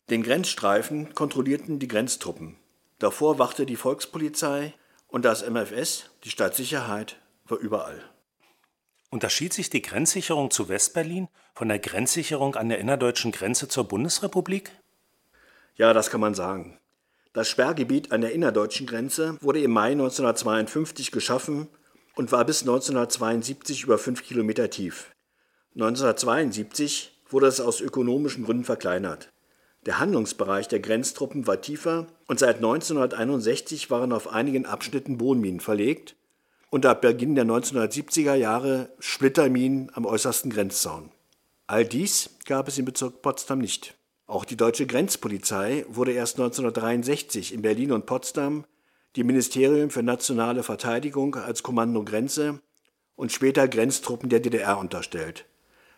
Den 0.09 0.23
Grenzstreifen 0.23 1.15
kontrollierten 1.15 1.79
die 1.79 1.87
Grenztruppen. 1.87 2.57
Davor 2.99 3.39
wachte 3.39 3.67
die 3.67 3.77
Volkspolizei 3.77 4.73
und 5.07 5.27
das 5.27 5.47
MFS, 5.47 6.09
die 6.25 6.31
Stadtsicherheit, 6.31 7.21
war 7.45 7.59
überall. 7.59 8.03
Unterschied 9.11 9.53
sich 9.53 9.69
die 9.69 9.83
Grenzsicherung 9.83 10.51
zu 10.51 10.71
Westberlin 10.71 11.29
von 11.55 11.69
der 11.69 11.79
Grenzsicherung 11.79 12.55
an 12.55 12.71
der 12.71 12.79
innerdeutschen 12.79 13.33
Grenze 13.33 13.69
zur 13.69 13.85
Bundesrepublik? 13.85 14.71
Ja, 15.75 15.93
das 15.93 16.09
kann 16.09 16.23
man 16.23 16.33
sagen. 16.33 16.79
Das 17.37 17.51
Sperrgebiet 17.51 18.13
an 18.13 18.23
der 18.23 18.33
innerdeutschen 18.33 18.87
Grenze 18.87 19.37
wurde 19.43 19.61
im 19.61 19.71
Mai 19.71 19.91
1952 19.91 21.11
geschaffen 21.11 21.69
und 22.15 22.33
war 22.33 22.47
bis 22.47 22.63
1972 22.63 23.83
über 23.83 23.99
fünf 23.99 24.23
Kilometer 24.23 24.71
tief. 24.71 25.11
1972 25.75 27.13
wurde 27.29 27.49
es 27.49 27.61
aus 27.61 27.83
ökonomischen 27.83 28.47
Gründen 28.47 28.65
verkleinert. 28.65 29.35
Der 29.85 29.99
Handlungsbereich 29.99 30.67
der 30.69 30.81
Grenztruppen 30.81 31.47
war 31.47 31.61
tiefer 31.61 32.07
und 32.27 32.39
seit 32.39 32.57
1961 32.57 33.91
waren 33.91 34.13
auf 34.13 34.33
einigen 34.33 34.65
Abschnitten 34.65 35.19
Bohnminen 35.19 35.61
verlegt 35.61 36.17
und 36.71 36.87
ab 36.87 37.03
Beginn 37.03 37.35
der 37.35 37.45
1970er 37.45 38.33
Jahre 38.33 38.89
Splitterminen 38.99 39.91
am 39.93 40.07
äußersten 40.07 40.51
Grenzzaun. 40.51 41.11
All 41.67 41.85
dies 41.85 42.31
gab 42.47 42.67
es 42.67 42.79
im 42.79 42.87
Bezirk 42.87 43.21
Potsdam 43.21 43.59
nicht. 43.59 43.95
Auch 44.27 44.45
die 44.45 44.57
deutsche 44.57 44.87
Grenzpolizei 44.87 45.85
wurde 45.89 46.13
erst 46.13 46.39
1963 46.39 47.55
in 47.55 47.63
Berlin 47.63 47.93
und 47.93 48.07
Potsdam 48.07 48.65
dem 49.17 49.29
Ministerium 49.29 49.91
für 49.91 50.03
nationale 50.03 50.63
Verteidigung 50.63 51.37
als 51.37 51.63
Kommando 51.63 52.05
Grenze 52.05 52.61
und 53.15 53.33
später 53.33 53.67
Grenztruppen 53.67 54.29
der 54.29 54.41
DDR 54.41 54.79
unterstellt, 54.79 55.47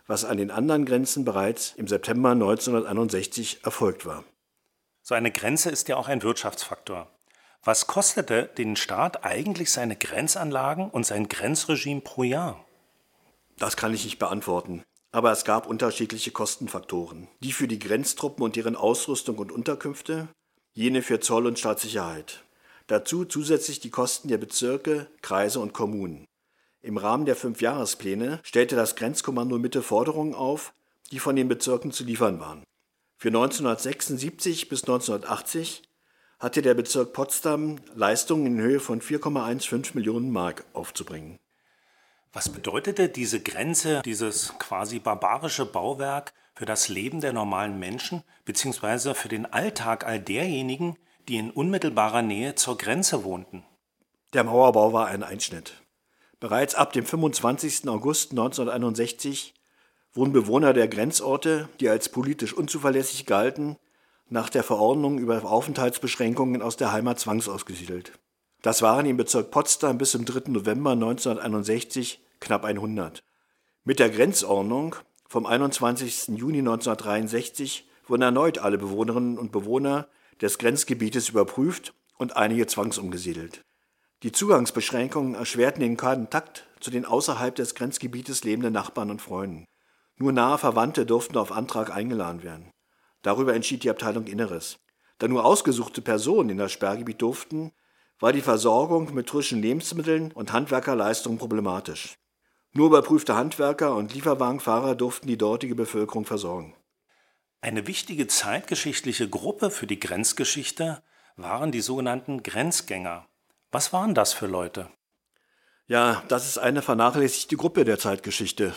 was 0.07 0.25
an 0.25 0.37
den 0.37 0.51
anderen 0.51 0.85
Grenzen 0.85 1.25
bereits 1.25 1.73
im 1.75 1.87
September 1.87 2.31
1961 2.31 3.59
erfolgt 3.63 4.05
war. 4.05 4.23
So 5.01 5.15
eine 5.15 5.31
Grenze 5.31 5.69
ist 5.69 5.89
ja 5.89 5.97
auch 5.97 6.07
ein 6.07 6.23
Wirtschaftsfaktor. 6.23 7.11
Was 7.63 7.87
kostete 7.87 8.49
den 8.57 8.75
Staat 8.77 9.25
eigentlich 9.25 9.71
seine 9.71 9.97
Grenzanlagen 9.97 10.89
und 10.89 11.05
sein 11.05 11.27
Grenzregime 11.27 12.01
pro 12.01 12.23
Jahr? 12.23 12.63
Das 13.57 13.75
kann 13.75 13.93
ich 13.93 14.05
nicht 14.05 14.19
beantworten. 14.19 14.83
Aber 15.11 15.31
es 15.31 15.43
gab 15.43 15.67
unterschiedliche 15.67 16.31
Kostenfaktoren. 16.31 17.27
Die 17.39 17.51
für 17.51 17.67
die 17.67 17.79
Grenztruppen 17.79 18.43
und 18.43 18.55
deren 18.55 18.75
Ausrüstung 18.75 19.37
und 19.39 19.51
Unterkünfte, 19.51 20.27
jene 20.73 21.01
für 21.01 21.19
Zoll 21.19 21.47
und 21.47 21.57
Staatssicherheit. 21.57 22.43
Dazu 22.87 23.25
zusätzlich 23.25 23.79
die 23.79 23.89
Kosten 23.89 24.27
der 24.27 24.37
Bezirke, 24.37 25.07
Kreise 25.21 25.59
und 25.59 25.73
Kommunen. 25.73 26.25
Im 26.81 26.97
Rahmen 26.97 27.25
der 27.25 27.35
Fünfjahrespläne 27.35 28.39
stellte 28.43 28.75
das 28.75 28.95
Grenzkommando 28.95 29.57
Mitte 29.57 29.81
Forderungen 29.81 30.33
auf, 30.33 30.73
die 31.11 31.19
von 31.19 31.35
den 31.35 31.47
Bezirken 31.47 31.91
zu 31.91 32.03
liefern 32.03 32.39
waren. 32.39 32.63
Für 33.17 33.29
1976 33.29 34.69
bis 34.69 34.83
1980 34.83 35.83
hatte 36.39 36.61
der 36.61 36.73
Bezirk 36.73 37.11
Potsdam 37.13 37.75
Leistungen 37.95 38.45
in 38.45 38.61
Höhe 38.61 38.79
von 38.79 39.01
4,15 39.01 39.95
Millionen 39.95 40.31
Mark 40.31 40.63
aufzubringen. 40.73 41.37
Was 42.31 42.49
bedeutete 42.49 43.09
diese 43.09 43.41
Grenze, 43.41 44.01
dieses 44.05 44.53
quasi 44.59 44.99
barbarische 44.99 45.65
Bauwerk 45.65 46.33
für 46.53 46.65
das 46.65 46.87
Leben 46.87 47.21
der 47.21 47.33
normalen 47.33 47.79
Menschen 47.79 48.23
bzw. 48.45 49.15
für 49.15 49.29
den 49.29 49.47
Alltag 49.47 50.05
all 50.05 50.19
derjenigen, 50.19 50.97
die 51.27 51.37
in 51.37 51.49
unmittelbarer 51.49 52.21
Nähe 52.21 52.53
zur 52.53 52.77
Grenze 52.77 53.23
wohnten? 53.23 53.65
Der 54.33 54.43
Mauerbau 54.43 54.93
war 54.93 55.07
ein 55.07 55.23
Einschnitt. 55.23 55.81
Bereits 56.39 56.75
ab 56.75 56.93
dem 56.93 57.03
25. 57.03 57.89
August 57.89 58.31
1961 58.31 59.55
wurden 60.13 60.31
Bewohner 60.31 60.73
der 60.73 60.87
Grenzorte, 60.87 61.67
die 61.79 61.89
als 61.89 62.09
politisch 62.09 62.53
unzuverlässig 62.53 63.25
galten, 63.25 63.77
nach 64.27 64.49
der 64.49 64.63
Verordnung 64.63 65.17
über 65.17 65.43
Aufenthaltsbeschränkungen 65.43 66.61
aus 66.61 66.77
der 66.77 66.91
Heimat 66.91 67.19
zwangsausgesiedelt. 67.19 68.13
Das 68.61 68.81
waren 68.81 69.05
im 69.05 69.15
Bezirk 69.15 69.51
Potsdam 69.51 69.97
bis 69.97 70.11
zum 70.11 70.25
3. 70.25 70.51
November 70.51 70.91
1961 70.91 72.21
knapp 72.41 72.65
100. 72.65 73.23
Mit 73.85 73.99
der 73.99 74.09
Grenzordnung 74.09 74.97
vom 75.29 75.45
21. 75.45 76.37
Juni 76.37 76.59
1963 76.59 77.87
wurden 78.07 78.23
erneut 78.23 78.57
alle 78.57 78.77
Bewohnerinnen 78.77 79.37
und 79.37 79.53
Bewohner 79.53 80.09
des 80.41 80.57
Grenzgebietes 80.57 81.29
überprüft 81.29 81.93
und 82.17 82.35
einige 82.35 82.67
zwangsumgesiedelt. 82.67 83.63
Die 84.23 84.33
Zugangsbeschränkungen 84.33 85.35
erschwerten 85.35 85.79
den 85.79 85.95
Kontakt 85.95 86.67
zu 86.81 86.91
den 86.91 87.05
außerhalb 87.05 87.55
des 87.55 87.75
Grenzgebietes 87.75 88.43
lebenden 88.43 88.73
Nachbarn 88.73 89.09
und 89.09 89.21
Freunden. 89.21 89.65
Nur 90.17 90.33
nahe 90.33 90.57
Verwandte 90.57 91.05
durften 91.05 91.37
auf 91.37 91.53
Antrag 91.53 91.95
eingeladen 91.95 92.43
werden. 92.43 92.71
Darüber 93.21 93.53
entschied 93.53 93.83
die 93.83 93.89
Abteilung 93.89 94.27
Inneres. 94.27 94.79
Da 95.17 95.29
nur 95.29 95.45
ausgesuchte 95.45 96.01
Personen 96.01 96.49
in 96.49 96.57
das 96.57 96.73
Sperrgebiet 96.73 97.21
durften, 97.21 97.71
war 98.19 98.33
die 98.33 98.41
Versorgung 98.41 99.13
mit 99.13 99.29
frischen 99.29 99.61
Lebensmitteln 99.61 100.31
und 100.31 100.51
Handwerkerleistungen 100.51 101.39
problematisch. 101.39 102.15
Nur 102.71 102.87
überprüfte 102.87 103.35
Handwerker 103.35 103.95
und 103.95 104.13
Lieferwagenfahrer 104.13 104.95
durften 104.95 105.27
die 105.27 105.37
dortige 105.37 105.75
Bevölkerung 105.75 106.25
versorgen. 106.25 106.75
Eine 107.61 107.87
wichtige 107.87 108.27
zeitgeschichtliche 108.27 109.29
Gruppe 109.29 109.71
für 109.71 109.87
die 109.87 109.99
Grenzgeschichte 109.99 111.01
waren 111.35 111.71
die 111.71 111.81
sogenannten 111.81 112.43
Grenzgänger. 112.43 113.27
Was 113.71 113.91
waren 113.91 114.13
das 114.13 114.33
für 114.33 114.47
Leute? 114.47 114.89
Ja, 115.87 116.23
das 116.27 116.45
ist 116.45 116.57
eine 116.57 116.81
vernachlässigte 116.81 117.57
Gruppe 117.57 117.85
der 117.85 117.97
Zeitgeschichte. 117.97 118.75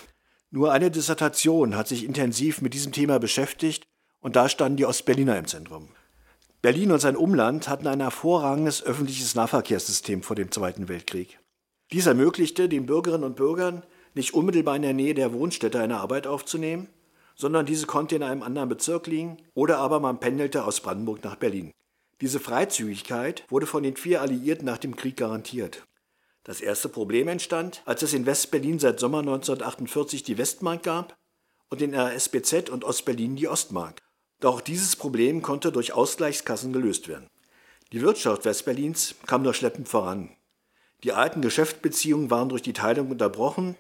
Nur 0.51 0.73
eine 0.73 0.91
Dissertation 0.91 1.77
hat 1.77 1.89
sich 1.89 2.05
intensiv 2.05 2.61
mit 2.61 2.75
diesem 2.75 2.93
Thema 2.93 3.19
beschäftigt 3.19 3.87
und 4.21 4.37
da 4.37 4.49
standen 4.49 4.77
die 4.77 4.87
Ostberliner 4.87 5.39
im 5.39 5.47
Zentrum. 5.47 5.91
Berlin 6.63 6.93
und 6.93 7.01
sein 7.01 7.17
Umland 7.17 7.69
hatten 7.69 7.89
ein 7.89 7.99
hervorragendes 7.99 8.85
öffentliches 8.85 9.35
Nahverkehrssystem 9.35 10.23
vor 10.23 10.37
dem 10.37 10.53
Zweiten 10.53 10.89
Weltkrieg. 10.89 11.41
Dies 11.91 12.07
ermöglichte 12.07 12.69
den 12.69 12.87
Bürgerinnen 12.87 13.25
und 13.25 13.35
Bürgern, 13.35 13.83
nicht 14.15 14.33
unmittelbar 14.33 14.77
in 14.77 14.83
der 14.83 14.95
Nähe 14.95 15.15
der 15.15 15.33
Wohnstätte 15.33 15.81
eine 15.81 15.99
Arbeit 15.99 16.29
aufzunehmen, 16.29 16.89
sondern 17.35 17.67
diese 17.67 17.87
konnte 17.87 18.15
in 18.15 18.23
einem 18.23 18.45
anderen 18.45 18.69
Bezirk 18.69 19.09
liegen 19.09 19.39
oder 19.55 19.79
aber 19.79 19.99
man 19.99 20.21
pendelte 20.21 20.65
aus 20.65 20.81
Brandenburg 20.81 21.25
nach 21.25 21.35
Berlin. 21.35 21.73
Diese 22.21 22.39
Freizügigkeit 22.39 23.45
wurde 23.49 23.67
von 23.67 23.83
den 23.83 23.97
vier 23.97 24.23
Alliierten 24.23 24.65
nach 24.65 24.79
dem 24.79 24.95
Krieg 24.95 25.17
garantiert. 25.17 25.85
Das 26.45 26.61
erste 26.61 26.89
Problem 26.89 27.27
entstand, 27.27 27.83
als 27.87 28.03
es 28.03 28.15
in 28.15 28.25
West-Berlin 28.25 28.79
seit 28.79 29.01
Sommer 29.01 29.19
1948 29.19 30.23
die 30.23 30.39
Westmark 30.39 30.85
gab 30.85 31.17
und 31.71 31.83
in 31.83 31.93
RSBZ 31.93 32.71
und 32.71 32.85
Ostberlin 32.85 33.35
die 33.35 33.49
Ostmark. 33.49 34.02
Doch 34.43 34.61
dieses 34.61 34.97
Problem 34.97 35.41
konnte 35.41 35.71
durch 35.71 35.93
Ausgleichskassen 35.93 36.73
gelöst 36.73 37.07
werden. 37.07 37.29
Die 37.93 38.01
Wirtschaft 38.01 38.45
Westberlins 38.45 39.15
kam 39.25 39.43
nur 39.43 39.55
schleppend 39.55 39.89
voran. 39.89 40.31
Die 41.05 41.13
alten 41.13 41.43
Geschäftsbeziehungen 41.43 42.29
waren 42.29 42.49
durch 42.49 42.63
die 42.63 42.73
Teilung 42.73 43.13
unterbrochen 43.13 43.77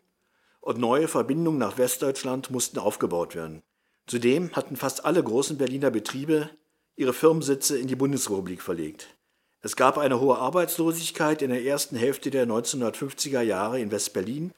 und 0.60 0.78
neue 0.78 1.08
Verbindungen 1.08 1.58
nach 1.58 1.78
Westdeutschland 1.78 2.52
mussten 2.52 2.78
aufgebaut 2.78 3.34
werden. 3.34 3.62
Zudem 4.06 4.52
hatten 4.52 4.76
fast 4.76 5.04
alle 5.04 5.24
großen 5.24 5.58
Berliner 5.58 5.90
Betriebe 5.90 6.48
ihre 6.94 7.12
Firmensitze 7.12 7.76
in 7.76 7.88
die 7.88 7.96
Bundesrepublik 7.96 8.62
verlegt. 8.62 9.08
Es 9.62 9.74
gab 9.74 9.98
eine 9.98 10.20
hohe 10.20 10.38
Arbeitslosigkeit 10.38 11.42
in 11.42 11.50
der 11.50 11.64
ersten 11.64 11.96
Hälfte 11.96 12.30
der 12.30 12.46
1950er 12.46 13.40
Jahre 13.40 13.80
in 13.80 13.90
Westberlin, 13.90 14.52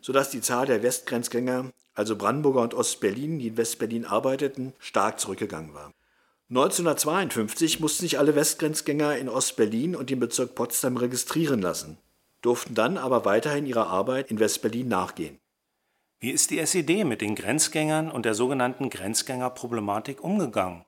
sodass 0.00 0.30
die 0.30 0.40
Zahl 0.40 0.66
der 0.66 0.82
Westgrenzgänger 0.82 1.72
also 1.98 2.14
Brandenburger 2.14 2.60
und 2.60 2.74
Ostberlin, 2.74 3.40
die 3.40 3.48
in 3.48 3.56
Westberlin 3.56 4.04
arbeiteten, 4.04 4.72
stark 4.78 5.18
zurückgegangen 5.18 5.74
war. 5.74 5.92
1952 6.48 7.80
mussten 7.80 8.02
sich 8.02 8.20
alle 8.20 8.36
Westgrenzgänger 8.36 9.18
in 9.18 9.28
Ostberlin 9.28 9.96
und 9.96 10.08
dem 10.08 10.20
Bezirk 10.20 10.54
Potsdam 10.54 10.96
registrieren 10.96 11.60
lassen, 11.60 11.98
durften 12.40 12.76
dann 12.76 12.98
aber 12.98 13.24
weiterhin 13.24 13.66
ihrer 13.66 13.88
Arbeit 13.88 14.30
in 14.30 14.38
Westberlin 14.38 14.86
nachgehen. 14.86 15.40
Wie 16.20 16.30
ist 16.30 16.50
die 16.50 16.60
SED 16.60 17.02
mit 17.02 17.20
den 17.20 17.34
Grenzgängern 17.34 18.12
und 18.12 18.24
der 18.24 18.34
sogenannten 18.34 18.90
Grenzgängerproblematik 18.90 20.22
umgegangen? 20.22 20.84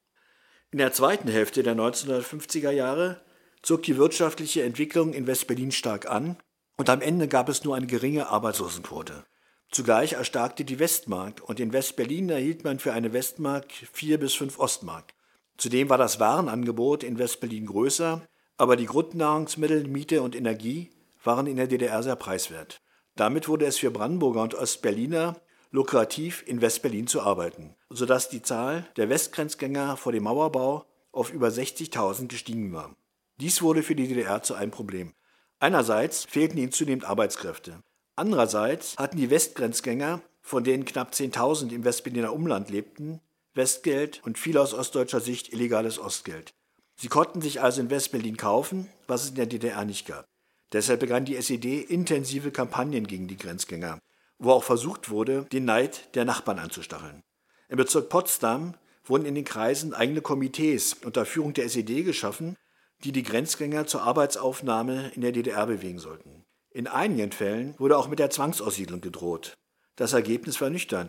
In 0.71 0.79
der 0.79 0.93
zweiten 0.93 1.29
Hälfte 1.29 1.65
der 1.65 1.75
1950er 1.75 2.71
Jahre 2.71 3.21
zog 3.63 3.83
die 3.83 3.97
wirtschaftliche 3.97 4.63
Entwicklung 4.63 5.13
in 5.13 5.27
Westberlin 5.27 5.73
stark 5.73 6.09
an 6.09 6.37
und 6.81 6.89
am 6.89 7.03
Ende 7.03 7.29
gab 7.29 7.51
es 7.51 7.63
nur 7.63 7.77
eine 7.77 7.87
geringe 7.87 8.29
Arbeitslosenquote. 8.29 9.27
Zugleich 9.71 10.15
erstarkte 10.15 10.65
die 10.65 10.79
Westmark 10.79 11.43
und 11.45 11.61
in 11.61 11.75
Westberlin 11.75 12.31
erhielt 12.31 12.65
man 12.65 12.79
für 12.79 12.95
eine 12.95 13.13
Westmark 13.13 13.71
vier 13.93 14.19
bis 14.19 14.33
fünf 14.33 14.59
Ostmark. 14.59 15.13
Zudem 15.59 15.91
war 15.91 15.99
das 15.99 16.21
Warenangebot 16.21 17.05
in 17.05 17.19
Westberlin 17.19 17.67
größer, 17.67 18.27
aber 18.57 18.77
die 18.77 18.87
Grundnahrungsmittel, 18.87 19.89
Miete 19.89 20.23
und 20.23 20.35
Energie 20.35 20.89
waren 21.23 21.47
in 21.47 21.57
der 21.59 21.67
DDR 21.67 22.03
sehr 22.03 22.17
preiswert. 22.17 22.81
Damit 23.15 23.47
wurde 23.47 23.67
es 23.67 23.77
für 23.77 23.91
Brandenburger 23.91 24.41
und 24.41 24.55
Ostberliner 24.55 25.37
lukrativ, 25.71 26.43
in 26.47 26.63
Westberlin 26.63 27.07
zu 27.07 27.21
arbeiten, 27.21 27.75
sodass 27.91 28.31
die 28.31 28.41
Zahl 28.41 28.89
der 28.97 29.11
Westgrenzgänger 29.11 29.99
vor 29.99 30.13
dem 30.13 30.23
Mauerbau 30.23 30.87
auf 31.13 31.31
über 31.31 31.49
60.000 31.49 32.29
gestiegen 32.29 32.73
war. 32.73 32.97
Dies 33.37 33.61
wurde 33.61 33.83
für 33.83 33.95
die 33.95 34.09
DDR 34.09 34.43
zu 34.43 34.55
einem 34.55 34.71
Problem. 34.71 35.13
Einerseits 35.61 36.25
fehlten 36.25 36.57
ihnen 36.57 36.73
zunehmend 36.73 37.05
Arbeitskräfte. 37.05 37.83
Andererseits 38.17 38.97
hatten 38.97 39.19
die 39.19 39.31
Westgrenzgänger, 39.31 40.23
von 40.41 40.65
denen 40.65 40.87
knapp 40.87 41.13
10.000 41.13 41.71
im 41.71 41.85
Westberliner 41.85 42.33
Umland 42.33 42.71
lebten, 42.71 43.21
Westgeld 43.55 44.23
und 44.25 44.39
viel 44.39 44.57
aus 44.57 44.73
ostdeutscher 44.73 45.21
Sicht 45.21 45.53
illegales 45.53 45.99
Ostgeld. 45.99 46.55
Sie 46.97 47.09
konnten 47.09 47.43
sich 47.43 47.61
also 47.61 47.83
in 47.83 47.91
Westberlin 47.91 48.39
kaufen, 48.39 48.89
was 49.07 49.25
es 49.25 49.31
in 49.31 49.35
der 49.37 49.47
DDR 49.47 49.85
nicht 49.85 50.07
gab. 50.07 50.25
Deshalb 50.73 51.01
begann 51.01 51.25
die 51.27 51.37
SED 51.37 51.81
intensive 51.81 52.53
Kampagnen 52.53 53.07
gegen 53.07 53.29
die 53.29 53.37
Grenzgänger, 53.37 53.99
wo 54.39 54.53
auch 54.53 54.65
versucht 54.65 55.11
wurde, 55.11 55.47
den 55.53 55.67
Neid 55.67 56.15
der 56.15 56.25
Nachbarn 56.25 56.59
anzustacheln. 56.59 57.23
Im 57.69 57.77
Bezirk 57.77 58.09
Potsdam 58.09 58.75
wurden 59.05 59.27
in 59.27 59.35
den 59.35 59.45
Kreisen 59.45 59.93
eigene 59.93 60.23
Komitees 60.23 60.95
unter 61.05 61.27
Führung 61.27 61.53
der 61.53 61.67
SED 61.67 62.03
geschaffen, 62.03 62.57
die 63.05 63.13
die 63.13 63.23
Grenzgänger 63.23 63.87
zur 63.87 64.03
Arbeitsaufnahme 64.03 65.11
in 65.15 65.23
der 65.23 65.33
DDR 65.33 65.67
bewegen 65.67 65.99
sollten. 65.99 66.45
In 66.71 66.87
einigen 66.87 67.33
Fällen 67.33 67.75
wurde 67.79 67.97
auch 67.97 68.09
mit 68.09 68.19
der 68.19 68.31
Zwangsaussiedlung 68.31 69.01
gedroht. 69.01 69.55
Das 69.97 70.13
Ergebnis 70.13 70.61
war 70.61 70.71
nüchtern. 70.71 71.09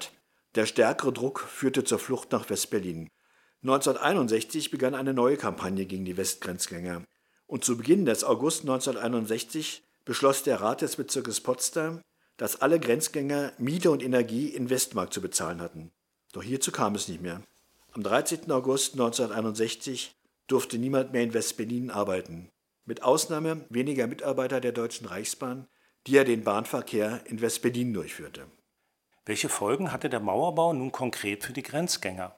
Der 0.55 0.65
stärkere 0.65 1.13
Druck 1.13 1.39
führte 1.39 1.83
zur 1.83 1.99
Flucht 1.99 2.31
nach 2.31 2.49
Westberlin. 2.49 3.09
1961 3.61 4.71
begann 4.71 4.95
eine 4.95 5.13
neue 5.13 5.37
Kampagne 5.37 5.85
gegen 5.85 6.03
die 6.03 6.17
Westgrenzgänger. 6.17 7.03
Und 7.45 7.63
zu 7.63 7.77
Beginn 7.77 8.05
des 8.05 8.23
August 8.23 8.61
1961 8.61 9.83
beschloss 10.03 10.43
der 10.43 10.61
Rat 10.61 10.81
des 10.81 10.95
Bezirkes 10.95 11.41
Potsdam, 11.41 12.01
dass 12.37 12.61
alle 12.61 12.79
Grenzgänger 12.79 13.53
Miete 13.59 13.91
und 13.91 14.01
Energie 14.01 14.47
in 14.47 14.69
Westmark 14.69 15.13
zu 15.13 15.21
bezahlen 15.21 15.61
hatten. 15.61 15.91
Doch 16.31 16.41
hierzu 16.41 16.71
kam 16.71 16.95
es 16.95 17.07
nicht 17.07 17.21
mehr. 17.21 17.43
Am 17.91 18.01
13. 18.01 18.49
August 18.51 18.93
1961 18.93 20.15
durfte 20.51 20.77
niemand 20.77 21.13
mehr 21.13 21.23
in 21.23 21.33
West-Berlin 21.33 21.91
arbeiten, 21.91 22.49
mit 22.85 23.03
Ausnahme 23.03 23.65
weniger 23.69 24.07
Mitarbeiter 24.07 24.59
der 24.59 24.73
Deutschen 24.73 25.07
Reichsbahn, 25.07 25.67
die 26.07 26.13
ja 26.13 26.23
den 26.23 26.43
Bahnverkehr 26.43 27.21
in 27.25 27.41
West-Berlin 27.41 27.93
durchführte. 27.93 28.47
Welche 29.25 29.49
Folgen 29.49 29.91
hatte 29.91 30.09
der 30.09 30.19
Mauerbau 30.19 30.73
nun 30.73 30.91
konkret 30.91 31.43
für 31.43 31.53
die 31.53 31.63
Grenzgänger? 31.63 32.35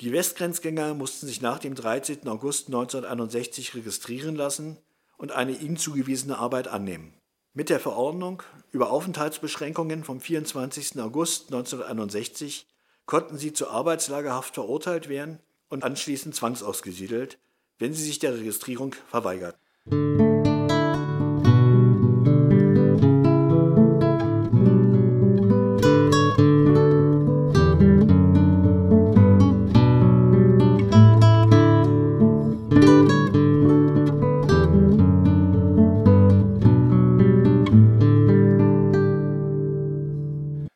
Die 0.00 0.12
Westgrenzgänger 0.12 0.94
mussten 0.94 1.26
sich 1.26 1.42
nach 1.42 1.58
dem 1.58 1.74
13. 1.74 2.26
August 2.26 2.68
1961 2.68 3.74
registrieren 3.74 4.34
lassen 4.34 4.78
und 5.16 5.32
eine 5.32 5.52
ihnen 5.52 5.76
zugewiesene 5.76 6.38
Arbeit 6.38 6.68
annehmen. 6.68 7.14
Mit 7.54 7.68
der 7.68 7.80
Verordnung 7.80 8.42
über 8.70 8.90
Aufenthaltsbeschränkungen 8.90 10.04
vom 10.04 10.20
24. 10.20 11.00
August 11.00 11.52
1961 11.52 12.66
konnten 13.04 13.36
sie 13.36 13.52
zur 13.52 13.70
Arbeitslagerhaft 13.70 14.54
verurteilt 14.54 15.08
werden 15.08 15.38
und 15.72 15.84
anschließend 15.84 16.34
zwangsausgesiedelt, 16.34 17.38
wenn 17.78 17.94
sie 17.94 18.04
sich 18.04 18.18
der 18.18 18.34
Registrierung 18.34 18.94
verweigerten. 19.08 19.58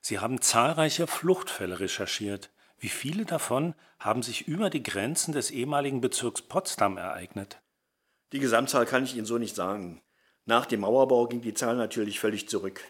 Sie 0.01 0.19
haben 0.21 0.41
zahlreiche 0.41 1.07
Fluchtfälle 1.07 1.81
recherchiert. 1.81 2.51
Wie 2.79 2.89
viele 2.89 3.25
davon 3.25 3.75
haben 3.99 4.23
sich 4.23 4.47
über 4.49 4.69
die 4.69 4.83
Grenzen 4.83 5.33
des 5.33 5.51
ehemaligen 5.51 6.01
Bezirks 6.01 6.43
Potsdam 6.43 6.99
ereignet? 6.99 7.61
Die 8.33 8.39
Gesamtzahl 8.39 8.85
kann 8.87 9.05
ich 9.05 9.17
Ihnen 9.17 9.27
so 9.27 9.39
nicht 9.39 9.57
sagen. 9.57 10.03
Nach 10.45 10.67
dem 10.67 10.81
Mauerbau 10.81 11.27
ging 11.27 11.41
die 11.41 11.55
Zahl 11.55 11.77
natürlich 11.77 12.21
völlig 12.21 12.49
zurück. 12.49 12.81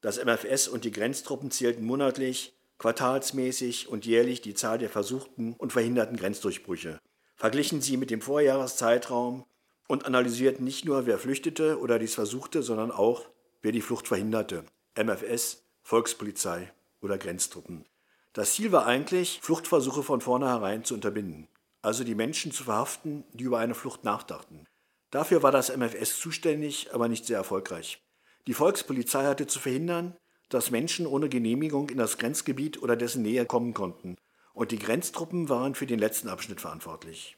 Das 0.00 0.22
MFS 0.22 0.68
und 0.68 0.84
die 0.84 0.92
Grenztruppen 0.92 1.50
zählten 1.50 1.84
monatlich, 1.84 2.56
quartalsmäßig 2.78 3.88
und 3.88 4.06
jährlich 4.06 4.40
die 4.42 4.54
Zahl 4.54 4.78
der 4.78 4.90
versuchten 4.90 5.54
und 5.54 5.72
verhinderten 5.72 6.16
Grenzdurchbrüche, 6.16 7.00
verglichen 7.36 7.80
sie 7.80 7.96
mit 7.96 8.10
dem 8.10 8.20
Vorjahreszeitraum 8.20 9.44
und 9.88 10.06
analysierten 10.06 10.64
nicht 10.64 10.84
nur, 10.84 11.06
wer 11.06 11.18
flüchtete 11.18 11.78
oder 11.78 11.98
dies 11.98 12.14
versuchte, 12.14 12.62
sondern 12.62 12.90
auch, 12.90 13.28
wer 13.60 13.72
die 13.72 13.82
Flucht 13.82 14.08
verhinderte. 14.08 14.64
MFS, 14.96 15.64
Volkspolizei 15.82 16.72
oder 17.00 17.18
Grenztruppen. 17.18 17.84
Das 18.32 18.54
Ziel 18.54 18.72
war 18.72 18.86
eigentlich, 18.86 19.40
Fluchtversuche 19.42 20.02
von 20.02 20.22
vornherein 20.22 20.84
zu 20.84 20.94
unterbinden, 20.94 21.48
also 21.82 22.02
die 22.02 22.14
Menschen 22.14 22.50
zu 22.50 22.64
verhaften, 22.64 23.24
die 23.32 23.44
über 23.44 23.58
eine 23.58 23.74
Flucht 23.74 24.04
nachdachten. 24.04 24.66
Dafür 25.10 25.42
war 25.42 25.52
das 25.52 25.68
MFS 25.68 26.18
zuständig, 26.18 26.94
aber 26.94 27.08
nicht 27.08 27.26
sehr 27.26 27.36
erfolgreich. 27.36 28.02
Die 28.46 28.54
Volkspolizei 28.54 29.26
hatte 29.26 29.46
zu 29.46 29.60
verhindern, 29.60 30.16
dass 30.48 30.70
Menschen 30.70 31.06
ohne 31.06 31.28
Genehmigung 31.28 31.90
in 31.90 31.98
das 31.98 32.16
Grenzgebiet 32.16 32.82
oder 32.82 32.96
dessen 32.96 33.22
Nähe 33.22 33.44
kommen 33.44 33.74
konnten, 33.74 34.16
und 34.54 34.70
die 34.70 34.78
Grenztruppen 34.78 35.50
waren 35.50 35.74
für 35.74 35.86
den 35.86 35.98
letzten 35.98 36.28
Abschnitt 36.28 36.60
verantwortlich. 36.60 37.36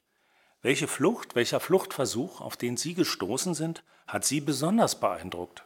Welche 0.63 0.89
Flucht, 0.89 1.35
welcher 1.35 1.61
Fluchtversuch, 1.61 2.41
auf 2.41 2.57
den 2.57 2.77
Sie 2.77 2.95
gestoßen 2.95 3.55
sind, 3.55 3.85
hat 4.07 4.25
Sie 4.25 4.41
besonders 4.41 4.99
beeindruckt? 4.99 5.65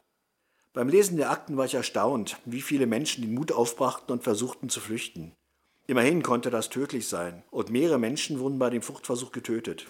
Beim 0.79 0.91
Lesen 0.91 1.17
der 1.17 1.33
Akten 1.33 1.57
war 1.57 1.65
ich 1.65 1.75
erstaunt, 1.75 2.37
wie 2.45 2.63
viele 2.63 2.87
Menschen 2.87 3.23
den 3.23 3.35
Mut 3.35 3.51
aufbrachten 3.51 4.13
und 4.13 4.23
versuchten 4.23 4.69
zu 4.69 4.79
flüchten. 4.79 5.35
Immerhin 5.89 6.23
konnte 6.23 6.51
das 6.51 6.69
tödlich 6.69 7.09
sein, 7.09 7.43
und 7.51 7.71
mehrere 7.71 7.99
Menschen 7.99 8.39
wurden 8.39 8.61
bei 8.61 8.71
dem 8.71 8.81
Fluchtversuch 8.81 9.33
getötet. 9.33 9.87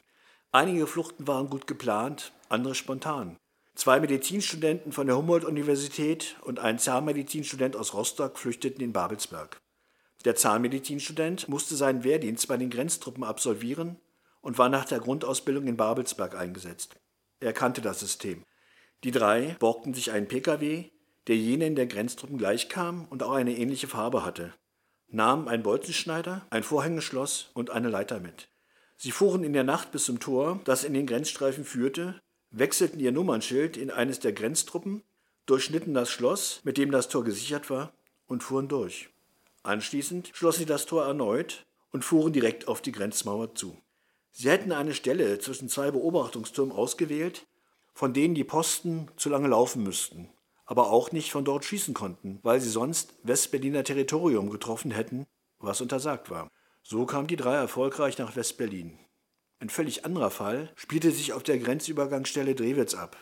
Einige 0.51 0.87
Fluchten 0.87 1.27
waren 1.27 1.51
gut 1.51 1.67
geplant, 1.67 2.33
andere 2.49 2.75
spontan. 2.75 3.37
Zwei 3.75 4.01
Medizinstudenten 4.01 4.93
von 4.93 5.07
der 5.07 5.19
Humboldt-Universität 5.19 6.37
und 6.41 6.59
ein 6.59 6.79
Zahnmedizinstudent 6.79 7.77
aus 7.77 7.93
Rostock 7.93 8.39
flüchteten 8.39 8.83
in 8.83 8.95
Babelsberg. 8.95 9.61
Der 10.25 10.37
Zahnmedizinstudent 10.37 11.51
musste 11.51 11.77
seinen 11.77 12.03
Wehrdienst 12.03 12.49
bei 12.49 12.57
den 12.57 12.71
Grenztruppen 12.71 13.25
absolvieren 13.25 13.97
und 14.41 14.57
war 14.57 14.71
nach 14.71 14.87
der 14.87 15.01
Grundausbildung 15.01 15.67
in 15.67 15.77
Babelsberg 15.77 16.35
eingesetzt. 16.35 16.99
Er 17.41 17.53
kannte 17.53 17.83
das 17.83 18.01
System. 18.01 18.43
Die 19.05 19.11
drei 19.13 19.57
borgten 19.61 19.95
sich 19.95 20.11
einen 20.11 20.27
Pkw, 20.27 20.91
der 21.29 21.37
jenen 21.37 21.77
der 21.77 21.87
Grenztruppen 21.87 22.39
gleichkam 22.39 23.07
und 23.11 23.23
auch 23.23 23.33
eine 23.33 23.57
ähnliche 23.57 23.87
Farbe 23.87 24.25
hatte, 24.25 24.55
nahmen 25.09 25.49
einen 25.49 25.63
Bolzenschneider, 25.63 26.47
ein 26.51 26.63
Vorhängeschloss 26.63 27.51
und 27.55 27.71
eine 27.71 27.89
Leiter 27.89 28.19
mit. 28.19 28.49
Sie 28.97 29.13
fuhren 29.13 29.45
in 29.45 29.53
der 29.53 29.63
Nacht 29.65 29.93
bis 29.93 30.07
zum 30.07 30.19
Tor, 30.19 30.61
das 30.65 30.83
in 30.83 30.95
den 30.95 31.07
Grenzstreifen 31.07 31.65
führte, 31.65 32.21
wechselten 32.51 32.99
ihr 32.99 33.13
Nummernschild 33.13 33.77
in 33.77 33.91
eines 33.91 34.19
der 34.19 34.33
Grenztruppen, 34.33 35.03
durchschnitten 35.47 35.95
das 35.95 36.11
Schloss, 36.11 36.61
mit 36.65 36.77
dem 36.79 36.91
das 36.91 37.09
Tor 37.09 37.23
gesichert 37.23 37.71
war, 37.71 37.93
und 38.27 38.43
fuhren 38.43 38.69
durch. 38.69 39.09
Anschließend 39.63 40.31
schlossen 40.35 40.61
sie 40.61 40.67
das 40.67 40.87
Tor 40.87 41.07
erneut 41.07 41.67
und 41.93 42.05
fuhren 42.05 42.33
direkt 42.33 42.69
auf 42.69 42.83
die 42.83 42.93
Grenzmauer 42.93 43.55
zu. 43.55 43.77
Sie 44.33 44.51
hätten 44.51 44.73
eine 44.73 44.95
Stelle 44.95 45.39
zwischen 45.39 45.69
zwei 45.69 45.91
Beobachtungstürmen 45.91 46.75
ausgewählt, 46.75 47.47
von 47.99 48.13
denen 48.13 48.37
die 48.37 48.45
Posten 48.45 49.09
zu 49.17 49.29
lange 49.29 49.49
laufen 49.49 49.83
müssten, 49.83 50.29
aber 50.67 50.93
auch 50.93 51.11
nicht 51.11 51.33
von 51.33 51.45
dort 51.45 51.65
schießen 51.65 51.95
konnten, 51.95 52.39
weil 52.45 52.61
sie 52.61 52.71
sonst 52.71 53.13
Westberliner 53.25 53.83
Territorium 53.83 54.51
getroffen 54.51 54.93
hätten, 54.93 55.27
was 55.59 55.81
untersagt 55.81 56.31
war. 56.31 56.49
So 56.85 57.07
kamen 57.07 57.27
die 57.27 57.35
drei 57.35 57.57
erfolgreich 57.57 58.17
nach 58.17 58.37
Westberlin. 58.37 59.01
Ein 59.59 59.69
völlig 59.69 60.05
anderer 60.05 60.31
Fall 60.31 60.71
spielte 60.77 61.11
sich 61.11 61.33
auf 61.33 61.43
der 61.43 61.59
Grenzübergangsstelle 61.59 62.55
Drewitz 62.55 62.95
ab, 62.95 63.17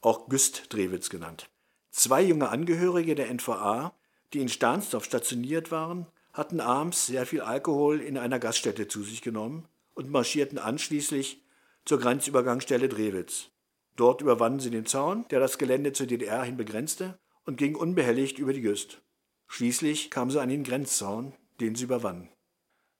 auch 0.00 0.30
Güst 0.30 0.72
Drewitz 0.72 1.10
genannt. 1.10 1.50
Zwei 1.90 2.22
junge 2.22 2.48
Angehörige 2.48 3.16
der 3.16 3.30
NVA, 3.30 3.92
die 4.32 4.40
in 4.40 4.48
Stahnsdorf 4.48 5.04
stationiert 5.04 5.70
waren, 5.70 6.06
hatten 6.32 6.60
abends 6.60 7.04
sehr 7.04 7.26
viel 7.26 7.42
Alkohol 7.42 8.00
in 8.00 8.16
einer 8.16 8.38
Gaststätte 8.38 8.88
zu 8.88 9.02
sich 9.02 9.20
genommen 9.20 9.68
und 9.92 10.08
marschierten 10.08 10.56
anschließend 10.56 11.36
zur 11.84 12.00
Grenzübergangsstelle 12.00 12.88
Drewitz. 12.88 13.50
Dort 13.96 14.20
überwanden 14.20 14.60
sie 14.60 14.70
den 14.70 14.86
Zaun, 14.86 15.26
der 15.30 15.40
das 15.40 15.58
Gelände 15.58 15.92
zur 15.92 16.06
DDR 16.06 16.44
hin 16.44 16.56
begrenzte, 16.56 17.18
und 17.44 17.56
gingen 17.56 17.76
unbehelligt 17.76 18.38
über 18.38 18.52
die 18.52 18.60
Güst. 18.60 19.02
Schließlich 19.48 20.10
kamen 20.10 20.30
sie 20.30 20.40
an 20.40 20.48
den 20.48 20.64
Grenzzaun, 20.64 21.32
den 21.60 21.74
sie 21.74 21.84
überwanden. 21.84 22.28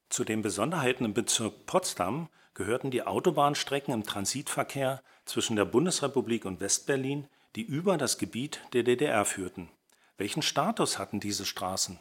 Zu 0.08 0.24
den 0.24 0.42
Besonderheiten 0.42 1.04
im 1.04 1.14
Bezirk 1.14 1.66
Potsdam 1.66 2.28
gehörten 2.54 2.90
die 2.90 3.02
Autobahnstrecken 3.02 3.92
im 3.92 4.04
Transitverkehr 4.04 5.02
zwischen 5.24 5.56
der 5.56 5.64
Bundesrepublik 5.64 6.44
und 6.44 6.60
Westberlin, 6.60 7.26
die 7.56 7.62
über 7.62 7.98
das 7.98 8.16
Gebiet 8.16 8.60
der 8.72 8.84
DDR 8.84 9.24
führten. 9.24 9.68
Welchen 10.16 10.42
Status 10.42 10.98
hatten 10.98 11.20
diese 11.20 11.44
Straßen? 11.44 11.98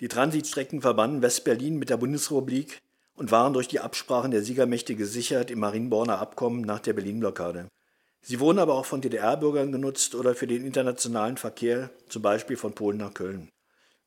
Die 0.00 0.08
Transitstrecken 0.08 0.80
verbanden 0.80 1.22
Westberlin 1.22 1.76
mit 1.76 1.90
der 1.90 1.98
Bundesrepublik 1.98 2.82
und 3.14 3.30
waren 3.30 3.52
durch 3.52 3.68
die 3.68 3.78
Absprachen 3.78 4.32
der 4.32 4.42
Siegermächte 4.42 4.96
gesichert 4.96 5.50
im 5.50 5.60
Marienborner 5.60 6.18
Abkommen 6.18 6.62
nach 6.62 6.80
der 6.80 6.94
Berlin-Blockade. 6.94 7.68
Sie 8.26 8.40
wurden 8.40 8.58
aber 8.58 8.72
auch 8.74 8.86
von 8.86 9.02
DDR-Bürgern 9.02 9.70
genutzt 9.70 10.14
oder 10.14 10.34
für 10.34 10.46
den 10.46 10.64
internationalen 10.64 11.36
Verkehr, 11.36 11.90
zum 12.08 12.22
Beispiel 12.22 12.56
von 12.56 12.74
Polen 12.74 12.96
nach 12.96 13.12
Köln. 13.12 13.50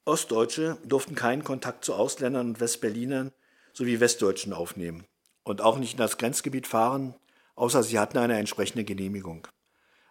Ostdeutsche 0.05 0.79
durften 0.83 1.13
keinen 1.13 1.43
Kontakt 1.43 1.85
zu 1.85 1.93
Ausländern 1.93 2.47
und 2.47 2.59
Westberlinern 2.59 3.31
sowie 3.73 3.99
Westdeutschen 3.99 4.53
aufnehmen 4.53 5.05
und 5.43 5.61
auch 5.61 5.77
nicht 5.77 5.93
in 5.93 5.99
das 5.99 6.17
Grenzgebiet 6.17 6.65
fahren, 6.65 7.13
außer 7.53 7.83
sie 7.83 7.99
hatten 7.99 8.17
eine 8.17 8.39
entsprechende 8.39 8.83
Genehmigung. 8.83 9.47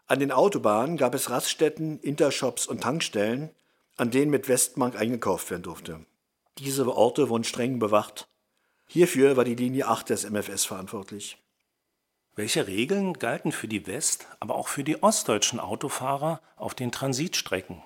An 0.06 0.20
den 0.20 0.30
Autobahnen 0.30 0.96
gab 0.98 1.12
es 1.16 1.30
Raststätten, 1.30 1.98
Intershops 1.98 2.68
und 2.68 2.82
Tankstellen, 2.82 3.50
an 3.96 4.12
denen 4.12 4.30
mit 4.30 4.48
Westmark 4.48 4.94
eingekauft 4.94 5.50
werden 5.50 5.64
durfte. 5.64 6.06
Diese 6.58 6.86
Orte 6.94 7.28
wurden 7.28 7.42
streng 7.42 7.80
bewacht. 7.80 8.28
Hierfür 8.86 9.36
war 9.36 9.44
die 9.44 9.56
Linie 9.56 9.88
8 9.88 10.10
des 10.10 10.30
MFS 10.30 10.64
verantwortlich. 10.64 11.38
Welche 12.38 12.66
Regeln 12.66 13.14
galten 13.14 13.50
für 13.50 13.66
die 13.66 13.86
west-, 13.86 14.26
aber 14.40 14.56
auch 14.56 14.68
für 14.68 14.84
die 14.84 15.02
ostdeutschen 15.02 15.58
Autofahrer 15.58 16.42
auf 16.56 16.74
den 16.74 16.92
Transitstrecken? 16.92 17.82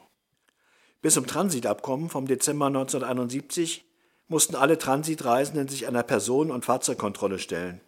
Bis 1.00 1.14
zum 1.14 1.28
Transitabkommen 1.28 2.08
vom 2.08 2.26
Dezember 2.26 2.66
1971 2.66 3.84
mussten 4.26 4.56
alle 4.56 4.76
Transitreisenden 4.76 5.68
sich 5.68 5.86
einer 5.86 6.02
Personen- 6.02 6.50
und 6.50 6.64
Fahrzeugkontrolle 6.64 7.38
stellen. 7.38 7.80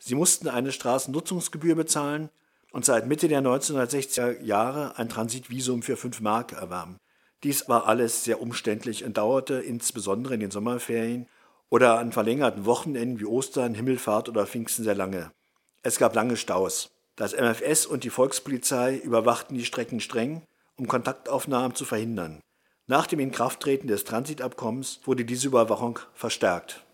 Sie 0.00 0.16
mussten 0.16 0.48
eine 0.48 0.72
Straßennutzungsgebühr 0.72 1.76
bezahlen 1.76 2.28
und 2.72 2.84
seit 2.84 3.06
Mitte 3.06 3.28
der 3.28 3.40
1960er 3.40 4.42
Jahre 4.42 4.98
ein 4.98 5.08
Transitvisum 5.08 5.82
für 5.82 5.96
5 5.96 6.22
Mark 6.22 6.54
erwerben. 6.54 6.96
Dies 7.44 7.68
war 7.68 7.86
alles 7.86 8.24
sehr 8.24 8.42
umständlich 8.42 9.04
und 9.04 9.16
dauerte 9.16 9.60
insbesondere 9.60 10.34
in 10.34 10.40
den 10.40 10.50
Sommerferien 10.50 11.28
oder 11.68 12.00
an 12.00 12.10
verlängerten 12.10 12.66
Wochenenden 12.66 13.20
wie 13.20 13.26
Ostern, 13.26 13.76
Himmelfahrt 13.76 14.28
oder 14.28 14.44
Pfingsten 14.48 14.82
sehr 14.82 14.96
lange. 14.96 15.30
Es 15.82 15.98
gab 15.98 16.14
lange 16.14 16.36
Staus. 16.36 16.90
Das 17.16 17.32
MFS 17.32 17.86
und 17.86 18.04
die 18.04 18.10
Volkspolizei 18.10 18.96
überwachten 18.96 19.56
die 19.56 19.64
Strecken 19.64 20.00
streng, 20.00 20.42
um 20.76 20.86
Kontaktaufnahmen 20.88 21.74
zu 21.74 21.84
verhindern. 21.84 22.40
Nach 22.86 23.06
dem 23.06 23.20
Inkrafttreten 23.20 23.88
des 23.88 24.04
Transitabkommens 24.04 25.00
wurde 25.04 25.24
diese 25.24 25.48
Überwachung 25.48 25.98
verstärkt. 26.12 26.84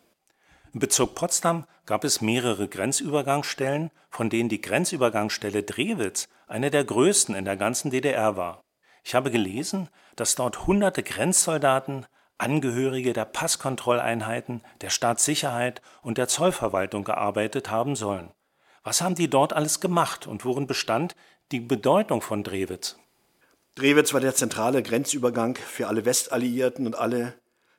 Im 0.72 0.80
Bezirk 0.80 1.14
Potsdam 1.14 1.64
gab 1.86 2.04
es 2.04 2.20
mehrere 2.20 2.68
Grenzübergangsstellen, 2.68 3.90
von 4.10 4.30
denen 4.30 4.48
die 4.48 4.60
Grenzübergangsstelle 4.60 5.62
Drewitz 5.62 6.28
eine 6.46 6.70
der 6.70 6.84
größten 6.84 7.34
in 7.34 7.44
der 7.44 7.56
ganzen 7.56 7.90
DDR 7.90 8.36
war. 8.36 8.60
Ich 9.02 9.14
habe 9.14 9.30
gelesen, 9.30 9.88
dass 10.14 10.34
dort 10.34 10.66
hunderte 10.66 11.02
Grenzsoldaten, 11.02 12.06
Angehörige 12.38 13.14
der 13.14 13.24
Passkontrolleinheiten, 13.24 14.62
der 14.82 14.90
Staatssicherheit 14.90 15.80
und 16.02 16.18
der 16.18 16.28
Zollverwaltung 16.28 17.04
gearbeitet 17.04 17.70
haben 17.70 17.96
sollen. 17.96 18.30
Was 18.86 19.00
haben 19.00 19.16
die 19.16 19.28
dort 19.28 19.52
alles 19.52 19.80
gemacht 19.80 20.28
und 20.28 20.44
worin 20.44 20.68
bestand 20.68 21.16
die 21.50 21.58
Bedeutung 21.58 22.22
von 22.22 22.44
Drewitz? 22.44 22.96
Drewitz 23.74 24.14
war 24.14 24.20
der 24.20 24.36
zentrale 24.36 24.80
Grenzübergang 24.80 25.56
für 25.56 25.88
alle 25.88 26.04
Westalliierten 26.04 26.86
und 26.86 26.94
alle, 26.94 27.34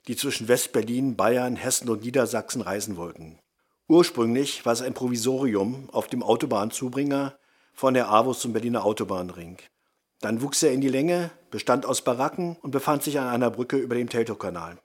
die 0.10 0.18
zwischen 0.18 0.50
West-Berlin, 0.50 1.16
Bayern, 1.16 1.56
Hessen 1.56 1.88
und 1.88 2.04
Niedersachsen 2.04 2.60
reisen 2.60 2.98
wollten. 2.98 3.40
Ursprünglich 3.88 4.66
war 4.66 4.74
es 4.74 4.82
ein 4.82 4.94
Provisorium 4.94 5.90
auf 5.94 6.08
dem 6.08 6.22
Autobahnzubringer 6.22 7.38
von 7.74 7.94
der 7.94 8.10
AWO 8.10 8.34
zum 8.34 8.52
Berliner 8.52 8.84
Autobahnring. 8.84 9.60
Dann 10.20 10.42
wuchs 10.42 10.62
er 10.62 10.74
in 10.74 10.82
die 10.82 10.90
Länge, 10.90 11.32
bestand 11.52 11.86
aus 11.86 12.02
Baracken 12.02 12.58
und 12.58 12.72
befand 12.72 13.04
sich 13.04 13.18
an 13.18 13.30
einer 13.30 13.50
Brücke 13.50 13.78
über 13.78 13.96
dem 13.96 14.10
Teltowkanal. 14.10 14.78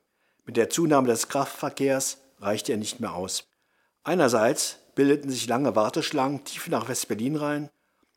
Mit 0.44 0.56
der 0.56 0.70
Zunahme 0.70 1.08
des 1.08 1.26
Kraftverkehrs 1.26 2.18
reichte 2.38 2.70
er 2.70 2.78
nicht 2.78 3.00
mehr 3.00 3.12
aus. 3.12 3.48
Einerseits 4.04 4.78
bildeten 4.94 5.30
sich 5.30 5.46
lange 5.46 5.74
Warteschlangen 5.74 6.44
tief 6.44 6.68
nach 6.68 6.88
West-Berlin 6.88 7.36
rein, 7.36 7.70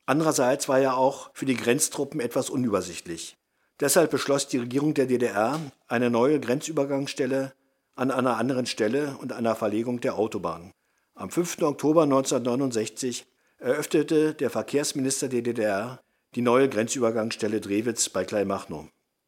andererseits 0.05 0.67
war 0.67 0.79
er 0.79 0.97
auch 0.97 1.29
für 1.33 1.45
die 1.45 1.55
Grenztruppen 1.55 2.19
etwas 2.19 2.49
unübersichtlich. 2.49 3.37
Deshalb 3.79 4.11
beschloss 4.11 4.47
die 4.47 4.57
Regierung 4.57 4.93
der 4.93 5.05
DDR 5.05 5.59
eine 5.87 6.09
neue 6.09 6.39
Grenzübergangsstelle 6.39 7.53
an 7.95 8.11
einer 8.11 8.37
anderen 8.37 8.65
Stelle 8.65 9.17
und 9.19 9.33
einer 9.33 9.55
Verlegung 9.55 9.99
der 10.01 10.15
Autobahn. 10.15 10.71
Am 11.13 11.29
5. 11.29 11.61
Oktober 11.61 12.03
1969 12.03 13.25
eröffnete 13.57 14.33
der 14.33 14.49
Verkehrsminister 14.49 15.29
der 15.29 15.41
DDR 15.41 16.01
die 16.35 16.41
neue 16.41 16.67
Grenzübergangsstelle 16.67 17.61
Drewitz 17.61 18.09
bei 18.09 18.25
Kleinmachnow. 18.25 18.87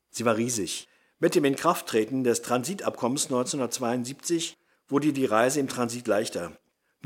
Sie 0.09 0.25
war 0.25 0.35
riesig. 0.35 0.87
Mit 1.19 1.35
dem 1.35 1.45
Inkrafttreten 1.45 2.23
des 2.23 2.41
Transitabkommens 2.41 3.25
1972 3.25 4.57
wurde 4.87 5.13
die 5.13 5.25
Reise 5.25 5.59
im 5.59 5.67
Transit 5.67 6.07
leichter. 6.07 6.51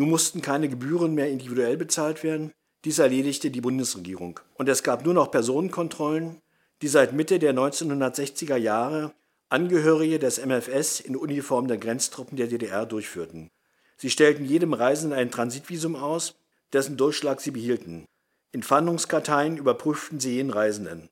Nun 0.02 0.10
mussten 0.10 0.42
keine 0.42 0.68
Gebühren 0.68 1.14
mehr 1.14 1.30
individuell 1.30 1.78
bezahlt 1.78 2.24
werden. 2.24 2.52
Dies 2.86 2.98
erledigte 2.98 3.52
die 3.52 3.62
Bundesregierung. 3.62 4.40
Und 4.56 4.68
es 4.68 4.82
gab 4.82 5.06
nur 5.06 5.14
noch 5.14 5.30
Personenkontrollen, 5.30 6.42
die 6.82 6.88
seit 6.88 7.14
Mitte 7.14 7.38
der 7.38 7.54
1960er 7.54 8.56
Jahre 8.56 9.14
Angehörige 9.50 10.18
des 10.18 10.44
MFS 10.44 11.02
in 11.02 11.16
Uniform 11.16 11.68
der 11.68 11.78
Grenztruppen 11.78 12.36
der 12.36 12.48
DDR 12.48 12.88
durchführten. 12.88 13.52
Sie 13.96 14.10
stellten 14.10 14.44
jedem 14.44 14.74
Reisenden 14.74 15.20
ein 15.20 15.30
Transitvisum 15.30 15.96
aus, 15.96 16.34
dessen 16.74 16.98
Durchschlag 16.98 17.40
sie 17.40 17.52
behielten. 17.52 18.06
In 18.52 18.64
Fahndungskarteien 18.64 19.58
überprüften 19.58 20.20
sie 20.20 20.34
jeden 20.34 20.50
Reisenden. 20.50 21.10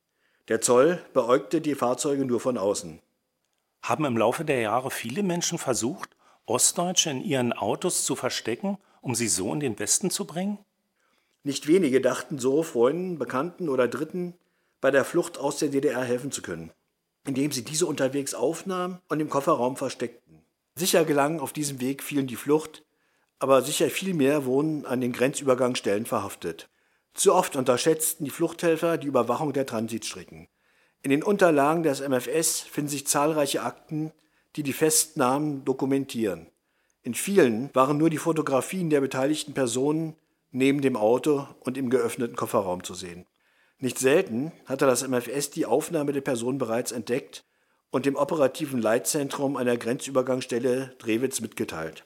Der 0.48 0.60
Zoll 0.60 1.00
beäugte 1.12 1.60
die 1.60 1.76
Fahrzeuge 1.76 2.24
nur 2.24 2.40
von 2.40 2.58
außen. 2.58 2.98
Haben 3.84 4.04
im 4.04 4.16
Laufe 4.16 4.44
der 4.44 4.58
Jahre 4.58 4.90
viele 4.90 5.22
Menschen 5.22 5.58
versucht, 5.58 6.16
Ostdeutsche 6.50 7.10
in 7.10 7.22
ihren 7.22 7.52
Autos 7.52 8.04
zu 8.04 8.16
verstecken, 8.16 8.78
um 9.00 9.14
sie 9.14 9.28
so 9.28 9.52
in 9.52 9.60
den 9.60 9.78
Westen 9.78 10.10
zu 10.10 10.24
bringen? 10.24 10.58
Nicht 11.42 11.66
wenige 11.66 12.00
dachten 12.00 12.38
so, 12.38 12.62
Freunden, 12.62 13.18
Bekannten 13.18 13.68
oder 13.68 13.88
Dritten 13.88 14.34
bei 14.80 14.90
der 14.90 15.04
Flucht 15.04 15.38
aus 15.38 15.58
der 15.58 15.68
DDR 15.68 16.04
helfen 16.04 16.32
zu 16.32 16.42
können, 16.42 16.72
indem 17.26 17.52
sie 17.52 17.64
diese 17.64 17.86
unterwegs 17.86 18.34
aufnahmen 18.34 19.00
und 19.08 19.20
im 19.20 19.30
Kofferraum 19.30 19.76
versteckten. 19.76 20.42
Sicher 20.74 21.04
gelang 21.04 21.40
auf 21.40 21.52
diesem 21.52 21.80
Weg 21.80 22.02
vielen 22.02 22.26
die 22.26 22.36
Flucht, 22.36 22.84
aber 23.38 23.62
sicher 23.62 23.88
viel 23.88 24.14
mehr 24.14 24.44
wurden 24.44 24.84
an 24.86 25.00
den 25.00 25.12
Grenzübergangsstellen 25.12 26.04
verhaftet. 26.04 26.68
Zu 27.14 27.34
oft 27.34 27.56
unterschätzten 27.56 28.24
die 28.24 28.30
Fluchthelfer 28.30 28.98
die 28.98 29.06
Überwachung 29.06 29.52
der 29.52 29.66
Transitstrecken. 29.66 30.48
In 31.02 31.10
den 31.10 31.22
Unterlagen 31.22 31.82
des 31.82 32.00
MFS 32.00 32.60
finden 32.60 32.90
sich 32.90 33.06
zahlreiche 33.06 33.62
Akten, 33.62 34.12
die 34.56 34.62
die 34.62 34.72
Festnahmen 34.72 35.64
dokumentieren. 35.64 36.48
In 37.02 37.14
vielen 37.14 37.74
waren 37.74 37.98
nur 37.98 38.10
die 38.10 38.18
Fotografien 38.18 38.90
der 38.90 39.00
beteiligten 39.00 39.54
Personen 39.54 40.16
neben 40.50 40.80
dem 40.80 40.96
Auto 40.96 41.46
und 41.60 41.78
im 41.78 41.90
geöffneten 41.90 42.36
Kofferraum 42.36 42.84
zu 42.84 42.94
sehen. 42.94 43.26
Nicht 43.78 43.98
selten 43.98 44.52
hatte 44.66 44.86
das 44.86 45.06
MFS 45.06 45.50
die 45.50 45.64
Aufnahme 45.64 46.12
der 46.12 46.20
Person 46.20 46.58
bereits 46.58 46.92
entdeckt 46.92 47.44
und 47.90 48.04
dem 48.04 48.16
operativen 48.16 48.80
Leitzentrum 48.80 49.56
einer 49.56 49.76
Grenzübergangsstelle 49.76 50.94
Drewitz 50.98 51.40
mitgeteilt. 51.40 52.04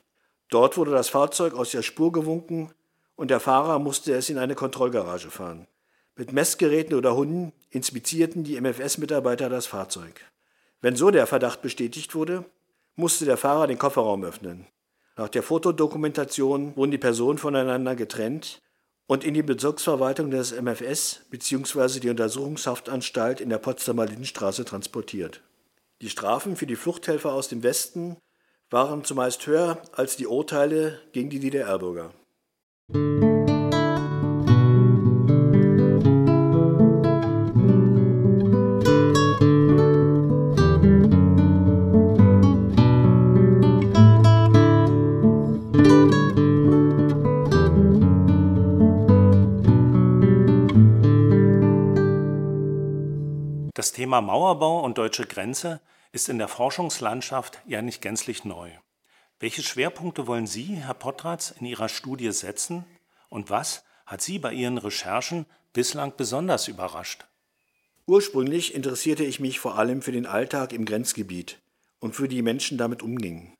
Dort 0.50 0.76
wurde 0.76 0.92
das 0.92 1.09
Fahrzeug 1.09 1.54
aus 1.54 1.72
der 1.72 1.83
Spur 1.83 2.12
gewunken 2.12 2.72
und 3.16 3.30
der 3.30 3.40
Fahrer 3.40 3.78
musste 3.78 4.14
es 4.14 4.30
in 4.30 4.38
eine 4.38 4.54
Kontrollgarage 4.54 5.30
fahren. 5.30 5.66
Mit 6.16 6.33
Messgeräten 6.33 6.94
oder 6.94 7.16
Hunden 7.16 7.52
inspizierten 7.70 8.44
die 8.44 8.61
MFS-Mitarbeiter 8.61 9.48
das 9.48 9.66
Fahrzeug. 9.66 10.20
Wenn 10.85 10.97
so 10.97 11.11
der 11.11 11.27
Verdacht 11.27 11.62
bestätigt 11.62 12.14
wurde, 12.14 12.44
musste 12.94 13.25
der 13.25 13.38
Fahrer 13.38 13.66
den 13.66 13.79
Kofferraum 13.79 14.23
öffnen. 14.23 14.66
Nach 15.16 15.31
der 15.31 15.42
Fotodokumentation 15.42 16.77
wurden 16.77 16.90
die 16.90 16.99
Personen 16.99 17.38
voneinander 17.38 17.97
getrennt 17.97 18.61
und 19.07 19.25
in 19.25 19.33
die 19.33 19.42
Bezirksverwaltung 19.42 20.31
des 20.31 20.53
MFS 20.53 21.23
bzw. 21.31 22.01
die 22.01 22.11
Untersuchungshaftanstalt 22.11 23.40
in 23.40 23.49
der 23.49 23.57
Potsdamer 23.57 24.05
Lindenstraße 24.05 24.66
transportiert. 24.66 25.40
Die 26.03 26.11
Strafen 26.11 26.55
für 26.55 26.66
die 26.66 26.77
Fluchthelfer 26.77 27.33
aus 27.33 27.49
dem 27.49 27.62
Westen 27.62 28.18
waren 28.68 29.05
zumeist 29.05 29.47
höher 29.47 29.81
als 29.92 30.18
die 30.18 30.27
Urteile 30.27 31.01
gegen 31.12 31.31
die 31.31 31.40
DDR-Bürger. 31.40 32.12
Das 53.85 53.92
Thema 53.92 54.23
Mauerbau 54.23 54.83
und 54.83 54.97
deutsche 54.97 55.27
Grenze 55.27 55.79
ist 56.11 56.31
in 56.31 56.38
der 56.38 56.49
Forschungslandschaft 56.49 57.61
ja 57.66 57.83
nicht 57.83 58.01
gänzlich 58.01 58.47
neu. 58.47 58.70
Welche 59.40 59.62
Schwerpunkte 59.62 60.27
wollen 60.27 60.47
Sie, 60.47 60.77
Herr 60.77 60.94
Potratz, 60.94 61.55
in 61.61 61.66
Ihrer 61.66 61.90
Studie 61.90 62.33
setzen 62.33 62.87
und 63.29 63.51
was 63.51 63.85
hat 64.07 64.23
Sie 64.23 64.38
bei 64.38 64.55
Ihren 64.55 64.79
Recherchen 64.79 65.44
bislang 65.75 66.14
besonders 66.16 66.66
überrascht? 66.66 67.27
Ursprünglich 68.07 68.75
interessierte 68.75 69.23
ich 69.23 69.38
mich 69.38 69.61
vor 69.61 69.77
allem 69.77 70.01
für 70.01 70.12
den 70.12 70.25
Alltag 70.25 70.73
im 70.73 70.87
Grenzgebiet 70.87 71.61
und 71.99 72.16
für 72.16 72.27
die 72.27 72.40
Menschen 72.40 72.79
damit 72.79 73.03
umgingen. 73.03 73.53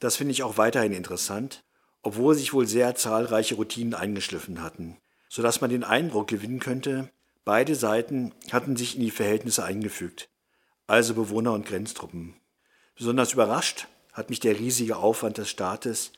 Das 0.00 0.16
finde 0.16 0.32
ich 0.32 0.42
auch 0.42 0.56
weiterhin 0.56 0.94
interessant, 0.94 1.64
obwohl 2.02 2.34
sich 2.34 2.54
wohl 2.54 2.66
sehr 2.66 2.94
zahlreiche 2.94 3.56
Routinen 3.56 3.92
eingeschliffen 3.92 4.62
hatten, 4.62 4.96
sodass 5.28 5.60
man 5.60 5.68
den 5.68 5.84
Eindruck 5.84 6.28
gewinnen 6.28 6.60
könnte, 6.60 7.10
beide 7.46 7.74
Seiten 7.76 8.34
hatten 8.50 8.76
sich 8.76 8.96
in 8.96 9.00
die 9.00 9.10
Verhältnisse 9.10 9.64
eingefügt, 9.64 10.28
also 10.86 11.14
Bewohner 11.14 11.54
und 11.54 11.64
Grenztruppen. 11.64 12.34
Besonders 12.96 13.32
überrascht 13.32 13.86
hat 14.12 14.28
mich 14.28 14.40
der 14.40 14.58
riesige 14.58 14.96
Aufwand 14.96 15.38
des 15.38 15.48
Staates 15.48 16.12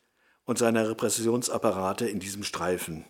und 0.44 0.58
seiner 0.58 0.88
Repressionsapparate 0.88 2.08
in 2.08 2.18
diesem 2.18 2.42
Streifen. 2.42 3.04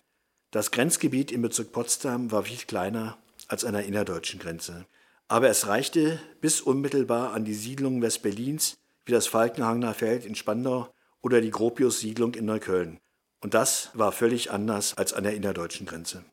Das 0.51 0.71
Grenzgebiet 0.71 1.31
im 1.31 1.41
Bezirk 1.41 1.71
Potsdam 1.71 2.31
war 2.31 2.43
viel 2.43 2.57
kleiner 2.57 3.17
als 3.47 3.63
an 3.63 3.73
der 3.73 3.85
innerdeutschen 3.85 4.39
Grenze. 4.39 4.85
Aber 5.27 5.47
es 5.47 5.67
reichte 5.67 6.19
bis 6.41 6.59
unmittelbar 6.59 7.33
an 7.33 7.45
die 7.45 7.53
Siedlungen 7.53 8.01
Westberlins 8.01 8.77
wie 9.05 9.11
das 9.11 9.27
Falkenhagener 9.27 9.93
Feld 9.93 10.25
in 10.25 10.35
Spandau 10.35 10.91
oder 11.21 11.39
die 11.39 11.51
Gropius-Siedlung 11.51 12.33
in 12.33 12.45
Neukölln. 12.45 12.99
Und 13.39 13.53
das 13.53 13.91
war 13.93 14.11
völlig 14.11 14.51
anders 14.51 14.97
als 14.97 15.13
an 15.13 15.23
der 15.23 15.35
innerdeutschen 15.35 15.85
Grenze. 15.85 16.25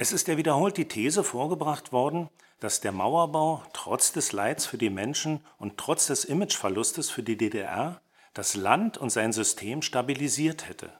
Es 0.00 0.12
ist 0.12 0.28
ja 0.28 0.36
wiederholt 0.36 0.76
die 0.76 0.86
These 0.86 1.24
vorgebracht 1.24 1.90
worden, 1.90 2.28
dass 2.60 2.80
der 2.80 2.92
Mauerbau 2.92 3.64
trotz 3.72 4.12
des 4.12 4.30
Leids 4.30 4.64
für 4.64 4.78
die 4.78 4.90
Menschen 4.90 5.44
und 5.58 5.76
trotz 5.76 6.06
des 6.06 6.24
Imageverlustes 6.24 7.10
für 7.10 7.24
die 7.24 7.36
DDR 7.36 8.00
das 8.32 8.54
Land 8.54 8.96
und 8.96 9.10
sein 9.10 9.32
System 9.32 9.82
stabilisiert 9.82 10.68
hätte. 10.68 10.92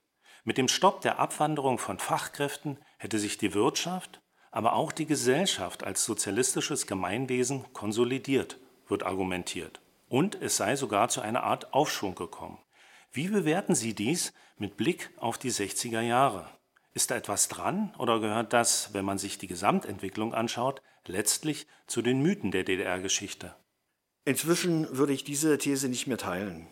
Mit 0.42 0.58
dem 0.58 0.66
Stopp 0.66 1.00
der 1.02 1.20
Abwanderung 1.20 1.78
von 1.78 2.00
Fachkräften 2.00 2.78
hätte 2.96 3.20
sich 3.20 3.38
die 3.38 3.54
Wirtschaft, 3.54 4.20
aber 4.50 4.72
auch 4.72 4.90
die 4.90 5.06
Gesellschaft 5.06 5.84
als 5.84 6.04
sozialistisches 6.04 6.88
Gemeinwesen 6.88 7.72
konsolidiert, 7.72 8.58
wird 8.88 9.04
argumentiert. 9.04 9.80
Und 10.08 10.42
es 10.42 10.56
sei 10.56 10.74
sogar 10.74 11.08
zu 11.08 11.20
einer 11.20 11.44
Art 11.44 11.72
Aufschwung 11.72 12.16
gekommen. 12.16 12.58
Wie 13.12 13.28
bewerten 13.28 13.76
Sie 13.76 13.94
dies 13.94 14.32
mit 14.56 14.76
Blick 14.76 15.10
auf 15.18 15.38
die 15.38 15.52
60er 15.52 16.00
Jahre? 16.00 16.57
Ist 16.98 17.12
da 17.12 17.14
etwas 17.14 17.46
dran 17.46 17.94
oder 17.96 18.18
gehört 18.18 18.52
das, 18.52 18.92
wenn 18.92 19.04
man 19.04 19.18
sich 19.18 19.38
die 19.38 19.46
Gesamtentwicklung 19.46 20.34
anschaut, 20.34 20.82
letztlich 21.06 21.68
zu 21.86 22.02
den 22.02 22.20
Mythen 22.22 22.50
der 22.50 22.64
DDR-Geschichte? 22.64 23.54
Inzwischen 24.24 24.98
würde 24.98 25.12
ich 25.12 25.22
diese 25.22 25.58
These 25.58 25.88
nicht 25.88 26.08
mehr 26.08 26.18
teilen. 26.18 26.66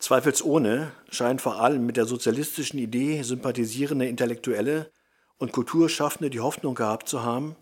Zweifelsohne 0.00 0.90
scheinen 1.10 1.38
vor 1.38 1.60
allem 1.60 1.86
mit 1.86 1.96
der 1.96 2.06
sozialistischen 2.06 2.80
Idee 2.80 3.22
sympathisierende 3.22 4.08
Intellektuelle 4.08 4.90
und 5.36 5.52
Kulturschaffende 5.52 6.28
die 6.28 6.40
Hoffnung 6.40 6.74
gehabt 6.74 7.08
zu 7.08 7.22
haben, 7.22 7.54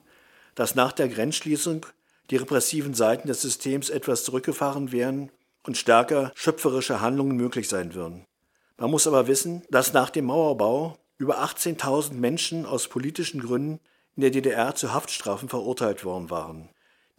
dass 0.55 0.75
nach 0.75 0.93
der 0.93 1.11
Grenzschließung 1.11 1.85
die 2.31 2.37
repressiven 2.37 2.95
Seiten 2.95 3.29
des 3.29 3.43
Systems 3.43 3.91
etwas 3.91 4.25
zurückgefahren 4.25 4.91
wären 4.91 5.31
und 5.65 5.77
stärker 5.77 6.33
schöpferische 6.35 7.03
Handlungen 7.03 7.37
möglich 7.37 7.69
sein 7.69 7.93
würden. 7.93 8.25
Man 8.79 8.91
muss 8.91 9.07
aber 9.07 9.27
wissen, 9.27 9.65
dass 9.69 9.93
nach 9.93 10.09
dem 10.09 10.25
Mauerbau 10.25 10.97
über 11.19 11.43
18.000 11.43 12.15
Menschen 12.15 12.67
aus 12.67 12.89
politischen 12.89 13.41
Gründen 13.41 13.81
in 14.15 14.23
der 14.23 14.31
DDR 14.31 14.75
zu 14.75 14.93
Haftstrafen 14.93 15.49
verurteilt 15.49 16.05
worden 16.05 16.31
waren. 16.31 16.69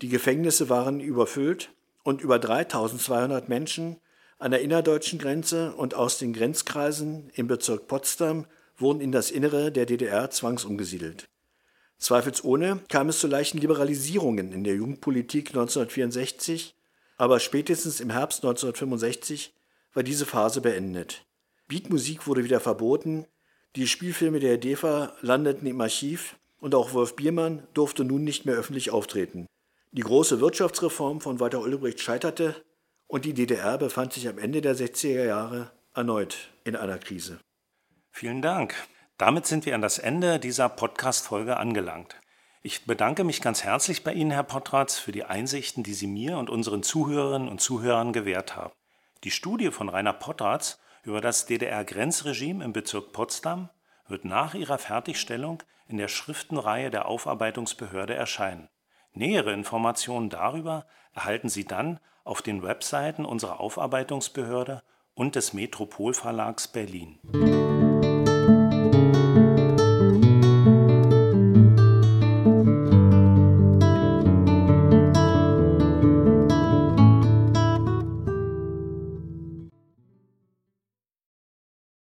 Die 0.01 0.09
Gefängnisse 0.09 0.69
waren 0.69 0.99
überfüllt 0.99 1.71
und 2.03 2.21
über 2.21 2.37
3.200 2.37 3.47
Menschen 3.47 3.99
an 4.39 4.51
der 4.51 4.61
innerdeutschen 4.61 5.17
Grenze 5.17 5.73
und 5.73 5.95
aus 5.95 6.19
den 6.19 6.33
Grenzkreisen 6.33 7.31
im 7.33 7.47
Bezirk 7.47 7.87
Potsdam 7.87 8.45
wurden 8.77 9.01
in 9.01 9.11
das 9.11 9.31
Innere 9.31 9.71
der 9.71 9.87
DDR 9.87 10.29
zwangsumgesiedelt. 10.29 11.27
Zweifelsohne 11.97 12.81
kam 12.89 13.09
es 13.09 13.19
zu 13.19 13.27
leichten 13.27 13.57
Liberalisierungen 13.57 14.51
in 14.51 14.63
der 14.63 14.75
Jugendpolitik 14.75 15.49
1964, 15.49 16.75
aber 17.17 17.39
spätestens 17.39 17.99
im 17.99 18.11
Herbst 18.11 18.43
1965 18.43 19.55
war 19.93 20.03
diese 20.03 20.27
Phase 20.27 20.61
beendet. 20.61 21.25
Beatmusik 21.67 22.27
wurde 22.27 22.43
wieder 22.43 22.59
verboten, 22.59 23.25
die 23.77 23.87
Spielfilme 23.87 24.39
der 24.39 24.57
DEFA 24.57 25.13
landeten 25.21 25.67
im 25.67 25.79
Archiv 25.79 26.35
und 26.59 26.73
auch 26.73 26.93
Wolf 26.93 27.15
Biermann 27.15 27.67
durfte 27.75 28.03
nun 28.03 28.23
nicht 28.23 28.43
mehr 28.43 28.55
öffentlich 28.55 28.89
auftreten. 28.89 29.45
Die 29.91 30.01
große 30.01 30.41
Wirtschaftsreform 30.41 31.21
von 31.21 31.39
Walter 31.39 31.61
Ulbricht 31.61 32.01
scheiterte 32.01 32.55
und 33.05 33.23
die 33.23 33.35
DDR 33.35 33.77
befand 33.77 34.13
sich 34.13 34.27
am 34.27 34.39
Ende 34.39 34.61
der 34.61 34.75
60er 34.75 35.25
Jahre 35.25 35.71
erneut 35.93 36.49
in 36.63 36.75
einer 36.75 36.97
Krise. 36.97 37.39
Vielen 38.09 38.41
Dank. 38.41 38.73
Damit 39.19 39.45
sind 39.45 39.67
wir 39.67 39.75
an 39.75 39.81
das 39.83 39.99
Ende 39.99 40.39
dieser 40.39 40.69
Podcast-Folge 40.69 41.57
angelangt. 41.57 42.15
Ich 42.63 42.85
bedanke 42.85 43.23
mich 43.23 43.41
ganz 43.41 43.63
herzlich 43.63 44.03
bei 44.03 44.11
Ihnen, 44.11 44.31
Herr 44.31 44.41
Potratz, 44.41 44.97
für 44.97 45.11
die 45.11 45.23
Einsichten, 45.23 45.83
die 45.83 45.93
Sie 45.93 46.07
mir 46.07 46.39
und 46.39 46.49
unseren 46.49 46.81
Zuhörerinnen 46.81 47.47
und 47.47 47.61
Zuhörern 47.61 48.11
gewährt 48.11 48.55
haben. 48.55 48.73
Die 49.23 49.31
Studie 49.31 49.69
von 49.69 49.87
Rainer 49.87 50.13
Potratz 50.13 50.79
über 51.03 51.21
das 51.21 51.45
DDR-Grenzregime 51.45 52.63
im 52.63 52.73
Bezirk 52.73 53.11
Potsdam 53.11 53.69
wird 54.07 54.25
nach 54.25 54.53
ihrer 54.53 54.77
Fertigstellung 54.77 55.63
in 55.87 55.97
der 55.97 56.07
Schriftenreihe 56.07 56.89
der 56.89 57.07
Aufarbeitungsbehörde 57.07 58.13
erscheinen. 58.13 58.69
Nähere 59.13 59.53
Informationen 59.53 60.29
darüber 60.29 60.85
erhalten 61.13 61.49
Sie 61.49 61.65
dann 61.65 61.99
auf 62.23 62.41
den 62.41 62.61
Webseiten 62.61 63.25
unserer 63.25 63.59
Aufarbeitungsbehörde 63.59 64.83
und 65.15 65.35
des 65.35 65.53
Metropolverlags 65.53 66.67
Berlin. 66.67 67.19